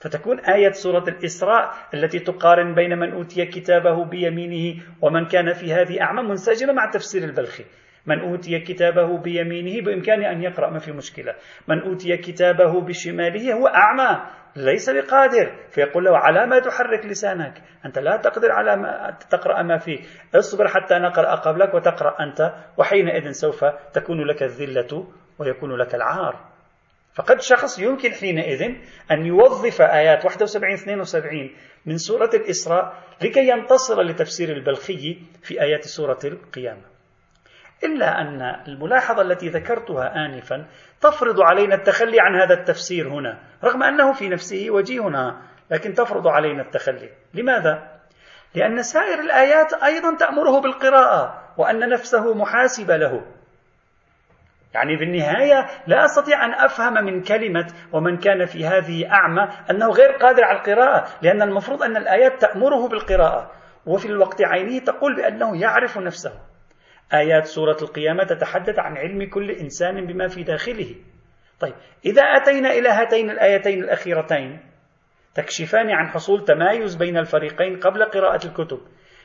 فتكون 0.00 0.40
آية 0.40 0.70
سورة 0.70 1.04
الإسراء 1.08 1.74
التي 1.94 2.18
تقارن 2.18 2.74
بين 2.74 2.98
من 2.98 3.12
أوتي 3.12 3.46
كتابه 3.46 4.04
بيمينه 4.04 4.82
ومن 5.02 5.26
كان 5.26 5.52
في 5.52 5.72
هذه 5.72 6.02
أعمى 6.02 6.22
منسجمة 6.22 6.72
مع 6.72 6.90
تفسير 6.90 7.24
البلخي. 7.24 7.64
من 8.06 8.20
أوتي 8.20 8.60
كتابه 8.60 9.18
بيمينه 9.18 9.84
بإمكانه 9.84 10.30
أن 10.30 10.42
يقرأ 10.42 10.70
ما 10.70 10.78
في 10.78 10.92
مشكلة. 10.92 11.34
من 11.68 11.80
أوتي 11.80 12.16
كتابه 12.16 12.80
بشماله 12.80 13.52
هو 13.52 13.66
أعمى. 13.66 14.20
ليس 14.56 14.90
بقادر. 14.90 15.56
فيقول 15.70 16.04
له 16.04 16.18
على 16.18 16.46
ما 16.46 16.58
تحرك 16.58 17.06
لسانك. 17.06 17.62
أنت 17.86 17.98
لا 17.98 18.16
تقدر 18.16 18.52
على 18.52 18.76
ما 18.76 19.16
تقرأ 19.30 19.62
ما 19.62 19.78
فيك 19.78 20.00
اصبر 20.34 20.68
حتى 20.68 20.94
نقرأ 20.94 21.34
قبلك 21.34 21.74
وتقرأ 21.74 22.22
أنت. 22.22 22.54
وحينئذ 22.76 23.30
سوف 23.30 23.64
تكون 23.92 24.26
لك 24.26 24.42
الذلة 24.42 25.06
ويكون 25.38 25.76
لك 25.76 25.94
العار. 25.94 26.54
فقد 27.14 27.40
شخص 27.40 27.78
يمكن 27.78 28.10
حينئذ 28.12 28.62
أن 29.10 29.26
يوظف 29.26 29.82
آيات 29.82 30.24
71 30.24 30.72
72 30.72 31.50
من 31.86 31.96
سورة 31.96 32.30
الإسراء 32.34 33.04
لكي 33.22 33.48
ينتصر 33.48 34.02
لتفسير 34.02 34.48
البلخي 34.48 35.18
في 35.42 35.62
آيات 35.62 35.84
سورة 35.84 36.18
القيامة. 36.24 36.93
إلا 37.84 38.20
أن 38.20 38.42
الملاحظة 38.68 39.22
التي 39.22 39.48
ذكرتها 39.48 40.26
آنفا 40.26 40.66
تفرض 41.00 41.40
علينا 41.40 41.74
التخلي 41.74 42.20
عن 42.20 42.34
هذا 42.34 42.54
التفسير 42.54 43.08
هنا 43.08 43.38
رغم 43.64 43.82
أنه 43.82 44.12
في 44.12 44.28
نفسه 44.28 44.66
وجيهنا 44.70 45.42
لكن 45.70 45.92
تفرض 45.92 46.28
علينا 46.28 46.62
التخلي. 46.62 47.10
لماذا؟ 47.34 47.94
لأن 48.54 48.82
سائر 48.82 49.20
الآيات 49.20 49.74
أيضا 49.74 50.16
تأمره 50.16 50.60
بالقراءة 50.60 51.42
وأن 51.56 51.88
نفسه 51.88 52.34
محاسبة 52.34 52.96
له. 52.96 53.24
يعني 54.74 54.98
في 54.98 55.04
النهاية 55.04 55.66
لا 55.86 56.04
أستطيع 56.04 56.44
أن 56.44 56.54
أفهم 56.54 57.04
من 57.04 57.22
كلمة 57.22 57.66
ومن 57.92 58.16
كان 58.16 58.44
في 58.44 58.66
هذه 58.66 59.12
أعمى 59.12 59.48
أنه 59.70 59.90
غير 59.90 60.12
قادر 60.12 60.44
على 60.44 60.58
القراءة 60.58 61.08
لأن 61.22 61.42
المفروض 61.42 61.82
أن 61.82 61.96
الآيات 61.96 62.40
تأمره 62.40 62.88
بالقراءة. 62.88 63.50
وفي 63.86 64.06
الوقت 64.06 64.42
عينه 64.42 64.78
تقول 64.78 65.16
بأنه 65.16 65.60
يعرف 65.60 65.98
نفسه. 65.98 66.32
آيات 67.14 67.44
سورة 67.44 67.76
القيامة 67.82 68.24
تتحدث 68.24 68.78
عن 68.78 68.96
علم 68.96 69.30
كل 69.30 69.50
إنسان 69.50 70.06
بما 70.06 70.28
في 70.28 70.42
داخله. 70.42 70.94
طيب 71.60 71.74
إذا 72.06 72.22
أتينا 72.22 72.70
إلى 72.70 72.88
هاتين 72.88 73.30
الآيتين 73.30 73.84
الأخيرتين 73.84 74.60
تكشفان 75.34 75.90
عن 75.90 76.08
حصول 76.08 76.44
تمايز 76.44 76.96
بين 76.96 77.16
الفريقين 77.16 77.80
قبل 77.80 78.04
قراءة 78.04 78.46
الكتب. 78.46 78.78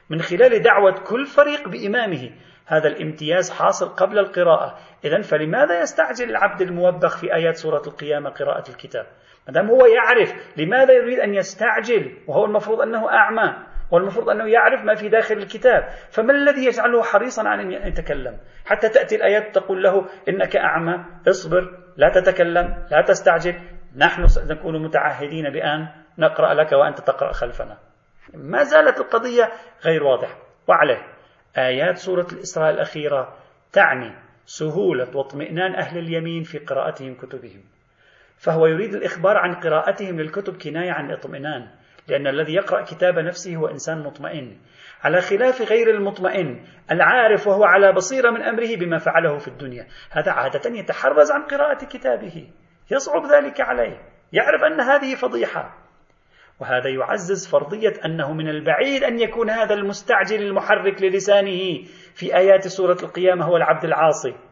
من 0.09 0.21
خلال 0.21 0.61
دعوة 0.61 0.95
كل 1.09 1.25
فريق 1.25 1.69
بإمامه 1.69 2.31
هذا 2.65 2.87
الامتياز 2.87 3.51
حاصل 3.51 3.89
قبل 3.89 4.19
القراءة. 4.19 4.79
إذا 5.05 5.21
فلماذا 5.21 5.81
يستعجل 5.81 6.29
العبد 6.29 6.61
الموبخ 6.61 7.17
في 7.17 7.35
آيات 7.35 7.55
سورة 7.55 7.81
القيامة 7.87 8.29
قراءة 8.29 8.69
الكتاب؟ 8.69 9.05
ما 9.47 9.53
دام 9.53 9.69
هو 9.69 9.85
يعرف 9.85 10.57
لماذا 10.57 10.93
يريد 10.93 11.19
أن 11.19 11.33
يستعجل؟ 11.33 12.17
وهو 12.27 12.45
المفروض 12.45 12.81
أنه 12.81 13.09
أعمى. 13.09 13.68
والمفروض 13.91 14.29
أنه 14.29 14.47
يعرف 14.47 14.83
ما 14.83 14.95
في 14.95 15.09
داخل 15.09 15.35
الكتاب. 15.35 15.89
فما 16.09 16.33
الذي 16.33 16.65
يجعله 16.65 17.03
حريصا 17.03 17.47
على 17.47 17.61
أن 17.61 17.87
يتكلم؟ 17.87 18.37
حتى 18.65 18.89
تأتي 18.89 19.15
الآيات 19.15 19.55
تقول 19.55 19.83
له 19.83 20.05
إنك 20.29 20.55
أعمى 20.55 21.05
اصبر 21.27 21.77
لا 21.97 22.09
تتكلم 22.09 22.85
لا 22.91 23.01
تستعجل. 23.07 23.55
نحن 23.97 24.27
سنكون 24.27 24.83
متعهدين 24.83 25.49
بأن 25.49 25.87
نقرأ 26.17 26.53
لك 26.53 26.71
وأنت 26.71 26.97
تقرأ 26.97 27.31
خلفنا. 27.31 27.77
ما 28.33 28.63
زالت 28.63 28.99
القضية 28.99 29.51
غير 29.85 30.03
واضحة. 30.03 30.37
وعليه 30.67 31.01
آيات 31.57 31.97
سورة 31.97 32.27
الإسراء 32.33 32.69
الأخيرة 32.69 33.37
تعني 33.73 34.15
سهولة 34.45 35.17
واطمئنان 35.17 35.75
أهل 35.75 35.97
اليمين 35.97 36.43
في 36.43 36.57
قراءتهم 36.57 37.15
كتبهم. 37.15 37.63
فهو 38.37 38.65
يريد 38.65 38.93
الإخبار 38.93 39.37
عن 39.37 39.53
قراءتهم 39.55 40.19
للكتب 40.19 40.57
كناية 40.57 40.91
عن 40.91 41.11
اطمئنان. 41.11 41.67
لأن 42.09 42.27
الذي 42.27 42.53
يقرأ 42.53 42.81
كتاب 42.83 43.19
نفسه 43.19 43.55
هو 43.55 43.67
إنسان 43.67 44.03
مطمئن. 44.03 44.57
على 45.03 45.21
خلاف 45.21 45.61
غير 45.61 45.89
المطمئن 45.89 46.63
العارف 46.91 47.47
وهو 47.47 47.63
على 47.63 47.91
بصيرة 47.91 48.31
من 48.31 48.41
أمره 48.41 48.75
بما 48.75 48.97
فعله 48.97 49.37
في 49.37 49.47
الدنيا. 49.47 49.87
هذا 50.11 50.31
عادة 50.31 50.69
يتحرز 50.79 51.31
عن 51.31 51.41
قراءة 51.41 51.85
كتابه. 51.85 52.47
يصعب 52.91 53.25
ذلك 53.25 53.61
عليه. 53.61 54.01
يعرف 54.33 54.63
أن 54.63 54.81
هذه 54.81 55.15
فضيحة. 55.15 55.77
وهذا 56.59 56.89
يعزز 56.89 57.47
فرضية 57.47 57.93
أنه 58.05 58.33
من 58.33 58.49
البعيد 58.49 59.03
أن 59.03 59.19
يكون 59.19 59.49
هذا 59.49 59.73
المستعجل 59.73 60.41
المحرك 60.41 61.01
للسانه 61.01 61.83
في 62.15 62.37
آيات 62.37 62.67
سورة 62.67 62.97
القيامة 63.03 63.45
هو 63.45 63.57
العبد 63.57 63.85
العاصي. 63.85 64.48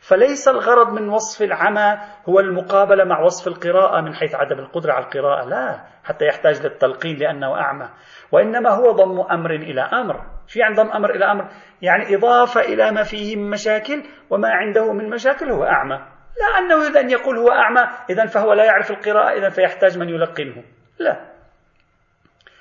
فليس 0.00 0.48
الغرض 0.48 0.92
من 0.92 1.08
وصف 1.08 1.42
العمى 1.42 1.98
هو 2.28 2.40
المقابلة 2.40 3.04
مع 3.04 3.20
وصف 3.20 3.48
القراءة 3.48 4.00
من 4.00 4.14
حيث 4.14 4.34
عدم 4.34 4.58
القدرة 4.58 4.92
على 4.92 5.04
القراءة 5.04 5.44
لا 5.44 5.84
حتى 6.04 6.24
يحتاج 6.24 6.62
للتلقين 6.62 7.16
لأنه 7.16 7.54
أعمى. 7.60 7.88
وإنما 8.32 8.70
هو 8.70 8.92
ضم 8.92 9.20
أمر 9.20 9.50
إلى 9.50 9.80
أمر. 9.80 10.26
في 10.48 10.62
عند 10.62 10.80
ضم 10.80 10.90
أمر 10.90 11.10
إلى 11.10 11.24
أمر 11.24 11.48
يعني 11.82 12.14
إضافة 12.16 12.60
إلى 12.60 12.92
ما 12.92 13.02
فيه 13.02 13.36
من 13.36 13.50
مشاكل 13.50 14.02
وما 14.30 14.48
عنده 14.48 14.92
من 14.92 15.10
مشاكل 15.10 15.50
هو 15.50 15.64
أعمى. 15.64 15.96
لا 16.40 16.58
أنه 16.58 16.88
إذا 16.88 17.00
يقول 17.00 17.38
هو 17.38 17.50
أعمى 17.50 17.80
إذا 18.10 18.26
فهو 18.26 18.52
لا 18.52 18.64
يعرف 18.64 18.90
القراءة 18.90 19.38
إذا 19.38 19.48
فيحتاج 19.48 19.98
من 19.98 20.08
يلقنه. 20.08 20.64
لا. 20.98 21.20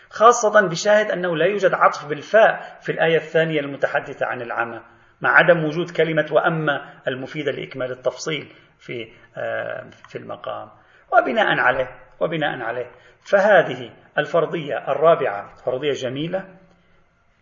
خاصة 0.09 0.67
بشاهد 0.67 1.11
أنه 1.11 1.37
لا 1.37 1.45
يوجد 1.45 1.73
عطف 1.73 2.05
بالفاء 2.05 2.77
في 2.81 2.91
الآية 2.91 3.17
الثانية 3.17 3.59
المتحدثة 3.59 4.25
عن 4.25 4.41
العمى. 4.41 4.81
مع 5.21 5.29
عدم 5.29 5.65
وجود 5.65 5.89
كلمة 5.89 6.27
وأما 6.31 6.93
المفيدة 7.07 7.51
لإكمال 7.51 7.91
التفصيل 7.91 8.47
في 8.79 9.07
آه، 9.37 9.89
في 10.09 10.17
المقام. 10.17 10.69
وبناء 11.13 11.59
عليه 11.59 11.89
وبناء 12.19 12.61
عليه. 12.61 12.91
فهذه 13.21 13.91
الفرضية 14.17 14.77
الرابعة 14.91 15.55
فرضية 15.65 15.91
جميلة 15.91 16.45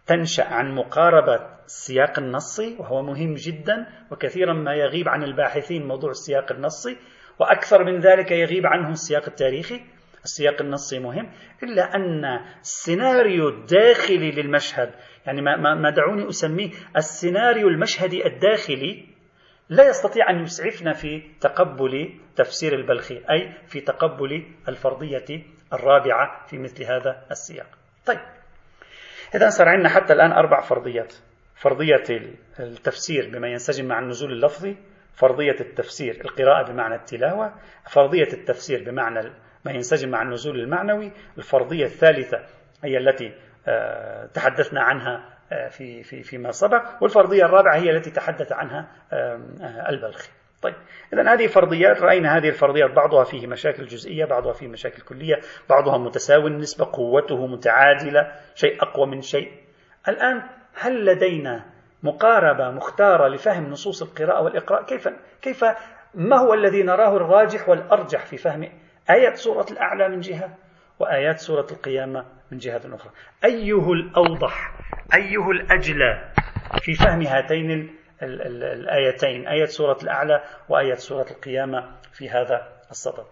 تنشأ 0.07 0.43
عن 0.43 0.75
مقاربة 0.75 1.55
السياق 1.65 2.19
النصي 2.19 2.75
وهو 2.79 3.01
مهم 3.01 3.33
جدا 3.33 3.87
وكثيرا 4.11 4.53
ما 4.53 4.73
يغيب 4.73 5.09
عن 5.09 5.23
الباحثين 5.23 5.87
موضوع 5.87 6.09
السياق 6.09 6.51
النصي 6.51 6.97
وأكثر 7.39 7.83
من 7.83 7.99
ذلك 7.99 8.31
يغيب 8.31 8.65
عنه 8.65 8.89
السياق 8.89 9.23
التاريخي. 9.27 9.81
السياق 10.25 10.61
النصي 10.61 10.99
مهم 10.99 11.31
إلا 11.63 11.95
أن 11.95 12.25
السيناريو 12.61 13.49
الداخلي 13.49 14.31
للمشهد 14.31 14.91
يعني 15.25 15.41
ما, 15.41 15.75
ما 15.75 15.89
دعوني 15.89 16.29
أسميه 16.29 16.69
السيناريو 16.97 17.67
المشهدي 17.67 18.27
الداخلي 18.27 19.05
لا 19.69 19.89
يستطيع 19.89 20.29
أن 20.29 20.43
يسعفنا 20.43 20.93
في 20.93 21.23
تقبل 21.41 22.19
تفسير 22.35 22.75
البلخي 22.75 23.21
أي 23.31 23.53
في 23.67 23.81
تقبل 23.81 24.45
الفرضية 24.67 25.43
الرابعة 25.73 26.45
في 26.47 26.57
مثل 26.57 26.83
هذا 26.83 27.25
السياق. 27.31 27.67
طيب 28.05 28.19
إذا 29.35 29.49
صار 29.49 29.69
عندنا 29.69 29.89
حتى 29.89 30.13
الآن 30.13 30.31
أربع 30.31 30.61
فرضيات. 30.61 31.13
فرضية 31.55 32.03
التفسير 32.59 33.29
بما 33.33 33.47
ينسجم 33.47 33.85
مع 33.85 33.99
النزول 33.99 34.31
اللفظي 34.31 34.77
فرضية 35.13 35.55
التفسير 35.59 36.21
القراءة 36.25 36.71
بمعنى 36.71 36.95
التلاوة 36.95 37.53
فرضية 37.93 38.33
التفسير 38.33 38.83
بمعنى 38.83 39.31
ما 39.65 39.71
ينسجم 39.71 40.09
مع 40.09 40.21
النزول 40.21 40.59
المعنوي 40.59 41.11
الفرضية 41.37 41.85
الثالثة 41.85 42.39
هي 42.83 42.97
التي 42.97 43.33
آه، 43.67 44.25
تحدثنا 44.25 44.81
عنها 44.81 45.35
آه، 45.51 45.67
في 45.67 46.03
في 46.03 46.23
فيما 46.23 46.51
سبق 46.51 46.83
والفرضية 47.01 47.45
الرابعة 47.45 47.75
هي 47.75 47.89
التي 47.89 48.11
تحدث 48.11 48.51
عنها 48.51 48.87
البلخي. 49.89 50.29
طيب 50.61 50.75
إذا 51.13 51.33
هذه 51.33 51.47
فرضيات 51.47 52.01
رأينا 52.01 52.37
هذه 52.37 52.49
الفرضيات 52.49 52.91
بعضها 52.91 53.23
فيه 53.23 53.47
مشاكل 53.47 53.85
جزئية 53.85 54.25
بعضها 54.25 54.53
فيه 54.53 54.67
مشاكل 54.67 55.01
كلية 55.01 55.35
بعضها 55.69 55.97
متساوي 55.97 56.47
النسبة 56.47 56.89
قوته 56.93 57.47
متعادلة 57.47 58.31
شيء 58.55 58.81
أقوى 58.81 59.07
من 59.07 59.21
شيء. 59.21 59.51
الآن 60.07 60.41
هل 60.73 61.05
لدينا 61.05 61.65
مقاربة 62.03 62.71
مختارة 62.71 63.27
لفهم 63.27 63.69
نصوص 63.69 64.01
القراءة 64.01 64.41
والإقراء؟ 64.43 64.85
كيف 64.85 65.09
كيف 65.41 65.65
ما 66.13 66.37
هو 66.37 66.53
الذي 66.53 66.83
نراه 66.83 67.17
الراجح 67.17 67.69
والأرجح 67.69 68.25
في 68.25 68.37
فهم 68.37 68.69
آيات 69.09 69.35
سورة 69.35 69.65
الأعلى 69.71 70.09
من 70.09 70.19
جهة 70.19 70.57
وآيات 70.99 71.39
سورة 71.39 71.67
القيامة 71.71 72.25
من 72.51 72.57
جهة 72.57 72.81
أخرى. 72.85 73.11
أيه 73.43 73.91
الأوضح؟ 73.91 74.71
أيه 75.13 75.51
الأجلى 75.51 76.31
في 76.81 76.93
فهم 76.93 77.21
هاتين 77.21 77.95
الآيتين؟ 78.21 79.47
آية 79.47 79.65
سورة 79.65 79.97
الأعلى 80.03 80.43
وآية 80.69 80.93
سورة 80.93 81.25
القيامة 81.31 81.95
في 82.13 82.29
هذا 82.29 82.67
الصدد 82.91 83.25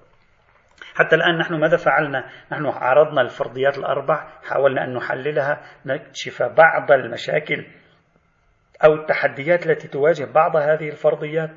حتى 0.96 1.16
الآن 1.16 1.38
نحن 1.38 1.54
ماذا 1.54 1.78
فعلنا؟ 1.78 2.30
نحن 2.52 2.66
عرضنا 2.66 3.22
الفرضيات 3.22 3.78
الأربع 3.78 4.28
حاولنا 4.44 4.84
أن 4.84 4.94
نحللها 4.94 5.62
نكشف 5.86 6.44
بعض 6.44 6.92
المشاكل 6.92 7.66
أو 8.84 8.94
التحديات 8.94 9.68
التي 9.68 9.88
تواجه 9.88 10.26
بعض 10.26 10.56
هذه 10.56 10.90
الفرضيات. 10.90 11.50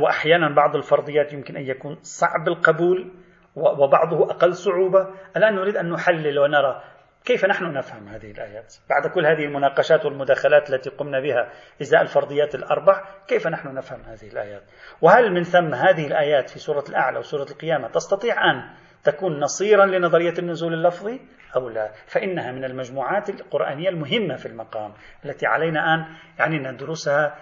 وأحيانا 0.00 0.54
بعض 0.54 0.76
الفرضيات 0.76 1.32
يمكن 1.32 1.56
أن 1.56 1.62
يكون 1.62 1.98
صعب 2.02 2.48
القبول 2.48 3.12
وبعضه 3.56 4.30
أقل 4.30 4.54
صعوبة. 4.54 5.08
الآن 5.36 5.54
نريد 5.54 5.76
أن 5.76 5.90
نحلل 5.90 6.38
ونرى 6.38 6.82
كيف 7.24 7.44
نحن 7.44 7.64
نفهم 7.72 8.08
هذه 8.08 8.30
الآيات. 8.30 8.74
بعد 8.90 9.12
كل 9.14 9.26
هذه 9.26 9.44
المناقشات 9.44 10.04
والمداخلات 10.04 10.70
التي 10.70 10.90
قمنا 10.90 11.20
بها 11.20 11.52
إزاء 11.82 12.02
الفرضيات 12.02 12.54
الأربع 12.54 13.04
كيف 13.28 13.46
نحن 13.46 13.74
نفهم 13.74 14.00
هذه 14.00 14.28
الآيات؟ 14.32 14.62
وهل 15.02 15.32
من 15.32 15.42
ثم 15.42 15.74
هذه 15.74 16.06
الآيات 16.06 16.50
في 16.50 16.58
سورة 16.58 16.84
الأعلى 16.88 17.18
وسورة 17.18 17.46
القيامة 17.50 17.88
تستطيع 17.88 18.50
أن 18.50 18.70
تكون 19.04 19.40
نصيرا 19.40 19.86
لنظرية 19.86 20.34
النزول 20.38 20.74
اللفظي؟ 20.74 21.20
أو 21.56 21.68
لا. 21.68 21.92
فإنها 22.06 22.52
من 22.52 22.64
المجموعات 22.64 23.30
القرآنية 23.30 23.88
المهمة 23.88 24.36
في 24.36 24.46
المقام 24.46 24.94
التي 25.24 25.46
علينا 25.46 25.94
أن 25.94 26.16
يعني 26.38 26.58
ندرسها 26.58 27.38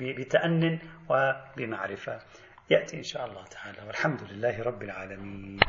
بتأن 0.00 0.78
وبمعرفة. 1.10 2.18
يأتي 2.70 2.96
إن 2.96 3.02
شاء 3.02 3.26
الله 3.26 3.44
تعالى. 3.44 3.86
والحمد 3.86 4.20
لله 4.30 4.62
رب 4.62 4.82
العالمين. 4.82 5.60